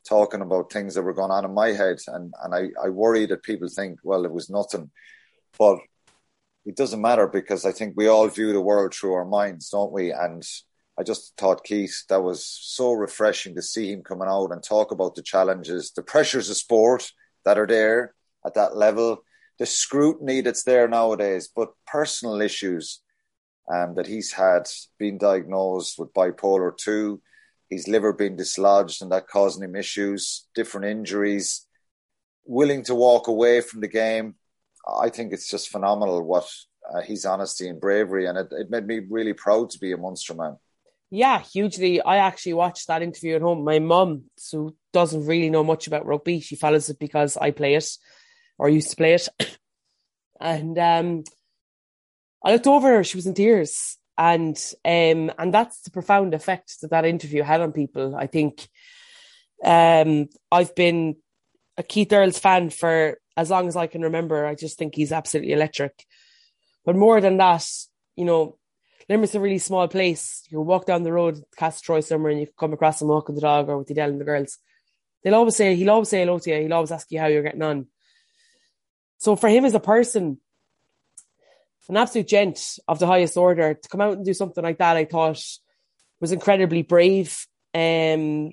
[0.08, 3.26] talking about things that were going on in my head, and and I I worry
[3.26, 4.90] that people think well it was nothing,
[5.58, 5.78] but
[6.64, 9.92] it doesn't matter because I think we all view the world through our minds, don't
[9.92, 10.12] we?
[10.12, 10.44] And
[10.98, 14.92] I just thought Keith that was so refreshing to see him coming out and talk
[14.92, 17.10] about the challenges, the pressures of sport
[17.44, 18.14] that are there
[18.44, 19.24] at that level,
[19.58, 23.00] the scrutiny that's there nowadays, but personal issues
[23.72, 24.68] um, that he's had
[24.98, 27.20] been diagnosed with bipolar 2,
[27.70, 31.66] his liver being dislodged and that causing him issues, different injuries,
[32.44, 34.34] willing to walk away from the game.
[34.86, 36.48] I think it's just phenomenal what
[36.92, 39.96] uh, his honesty and bravery, and it, it made me really proud to be a
[39.96, 40.56] Munster man.
[41.14, 42.00] Yeah, hugely.
[42.00, 43.64] I actually watched that interview at home.
[43.64, 47.74] My mum, who doesn't really know much about rugby, she follows it because I play
[47.74, 47.86] it
[48.56, 49.28] or used to play it.
[50.40, 51.24] and um,
[52.42, 53.98] I looked over her, she was in tears.
[54.16, 54.56] And
[54.86, 58.16] um, and that's the profound effect that that interview had on people.
[58.16, 58.66] I think
[59.62, 61.16] um, I've been
[61.76, 64.46] a Keith Earls fan for as long as I can remember.
[64.46, 66.06] I just think he's absolutely electric.
[66.86, 67.68] But more than that,
[68.16, 68.56] you know,
[69.08, 70.44] Limerick's a really small place.
[70.48, 73.40] You walk down the road, Castletroy somewhere, and you can come across him walking the
[73.40, 74.58] dog or with the Dell and the girls.
[75.22, 76.62] They'll always say, he'll always say hello to you.
[76.62, 77.86] He'll always ask you how you're getting on.
[79.18, 80.38] So for him as a person,
[81.92, 84.96] an absolute gent of the highest order to come out and do something like that,
[84.96, 85.44] I thought
[86.20, 88.52] was incredibly brave, um,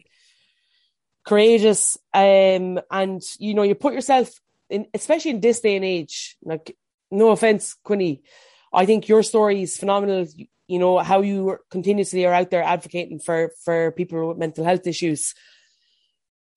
[1.25, 4.29] courageous, um, and you know, you put yourself
[4.69, 6.35] in, especially in this day and age.
[6.43, 6.75] Like,
[7.11, 8.23] no offense, Quinny,
[8.71, 10.27] I think your story is phenomenal.
[10.67, 14.85] You know how you continuously are out there advocating for for people with mental health
[14.85, 15.33] issues,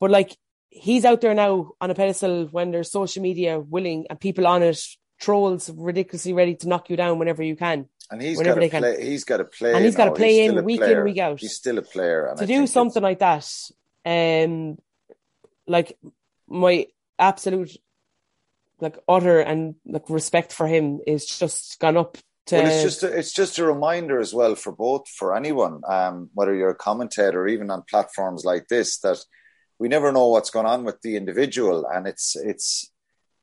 [0.00, 0.36] but like
[0.68, 4.62] he's out there now on a pedestal when there's social media willing and people on
[4.62, 4.82] it
[5.20, 7.88] trolls ridiculously ready to knock you down whenever you can.
[8.10, 9.06] And he's got to play.
[9.06, 10.98] He's got to play, and he's got to play in week player.
[10.98, 11.40] in week out.
[11.40, 12.34] He's still a player.
[12.36, 13.48] to I do something like that,
[14.04, 14.76] um,
[15.66, 15.96] like
[16.48, 16.88] my
[17.18, 17.74] absolute
[18.82, 23.02] like utter and like respect for him is just gone up To, well, it's just
[23.04, 26.74] a, it's just a reminder as well for both for anyone, um, whether you're a
[26.74, 29.18] commentator or even on platforms like this, that
[29.78, 32.90] we never know what's going on with the individual, and it's it's.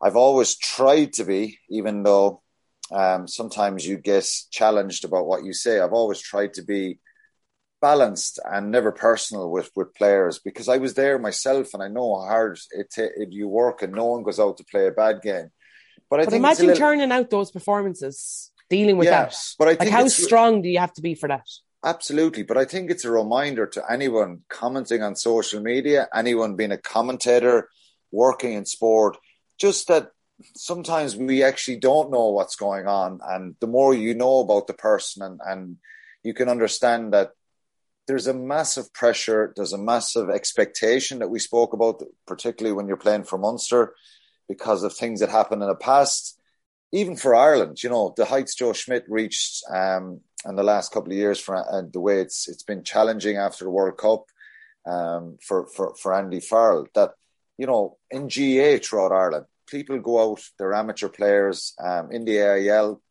[0.01, 2.41] I've always tried to be, even though
[2.91, 5.79] um, sometimes you get challenged about what you say.
[5.79, 6.99] I've always tried to be
[7.81, 12.19] balanced and never personal with with players because I was there myself and I know
[12.19, 15.21] how hard it, it you work and no one goes out to play a bad
[15.21, 15.49] game.
[16.09, 19.37] But I but think imagine little, turning out those performances, dealing with Yeah, that.
[19.57, 21.45] but I like think how strong do you have to be for that?
[21.83, 26.73] Absolutely, but I think it's a reminder to anyone commenting on social media, anyone being
[26.73, 27.69] a commentator,
[28.11, 29.17] working in sport,
[29.57, 30.09] just that
[30.55, 33.19] sometimes we actually don't know what's going on.
[33.23, 35.77] And the more you know about the person, and, and
[36.23, 37.31] you can understand that
[38.09, 42.97] there's a massive pressure, there's a massive expectation that we spoke about, particularly when you're
[42.97, 43.93] playing for Munster,
[44.47, 46.41] because of things that happened in the past.
[46.91, 51.11] Even for Ireland, you know, the heights Joe Schmidt reached um, in the last couple
[51.11, 54.25] of years, for uh, the way it's it's been challenging after the World Cup
[54.87, 56.87] um, for, for for Andy Farrell.
[56.95, 57.11] That
[57.59, 62.39] you know, in GAA throughout Ireland, people go out, they're amateur players um, in the
[62.39, 63.03] AIL.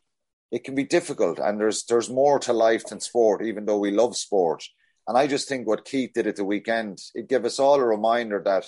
[0.51, 3.93] It can be difficult, and there's there's more to life than sport, even though we
[3.93, 4.65] love sport.
[5.09, 7.85] And I just think what Keith did at the weekend, it gave us all a
[7.85, 8.67] reminder that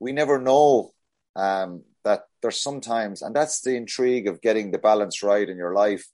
[0.00, 0.92] we never know
[1.36, 5.74] um, that there's sometimes, and that's the intrigue of getting the balance right in your
[5.74, 6.04] life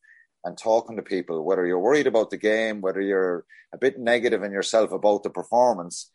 [0.44, 4.42] and talking to people, whether you're worried about the game, whether you're a bit negative
[4.42, 6.10] in yourself about the performance,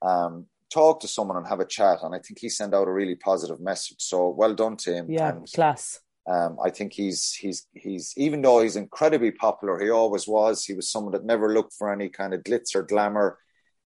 [0.00, 1.98] um, talk to someone and have a chat.
[2.02, 3.98] And I think he sent out a really positive message.
[3.98, 5.10] So well done to him.
[5.10, 6.00] Yeah, And class.
[6.26, 10.64] Um, I think he's he's he's even though he's incredibly popular, he always was.
[10.64, 13.38] He was someone that never looked for any kind of glitz or glamour.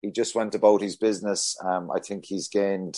[0.03, 1.57] He just went about his business.
[1.65, 2.97] Um, I think he's gained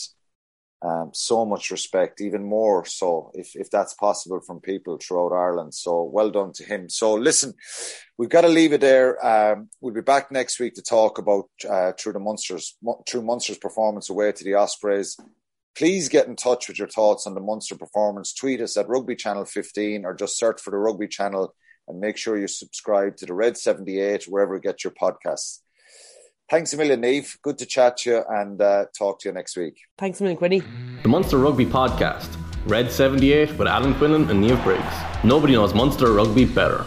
[0.82, 5.74] um, so much respect, even more so if if that's possible from people throughout Ireland.
[5.74, 6.90] So well done to him.
[6.90, 7.54] So listen,
[8.18, 9.24] we've got to leave it there.
[9.24, 12.76] Um, we'll be back next week to talk about uh, through the Munsters
[13.08, 15.16] through Munsters performance away to the Ospreys.
[15.76, 18.34] Please get in touch with your thoughts on the Munster performance.
[18.34, 21.54] Tweet us at Rugby Channel 15 or just search for the Rugby Channel
[21.88, 25.60] and make sure you subscribe to the Red 78 wherever you get your podcasts.
[26.50, 27.36] Thanks a million, Niamh.
[27.42, 29.78] Good to chat to you and uh, talk to you next week.
[29.98, 30.62] Thanks a million, Quinny.
[31.02, 32.28] The Munster Rugby Podcast.
[32.66, 35.24] Red 78 with Alan Quinlan and Niamh Briggs.
[35.24, 36.84] Nobody knows Munster Rugby better.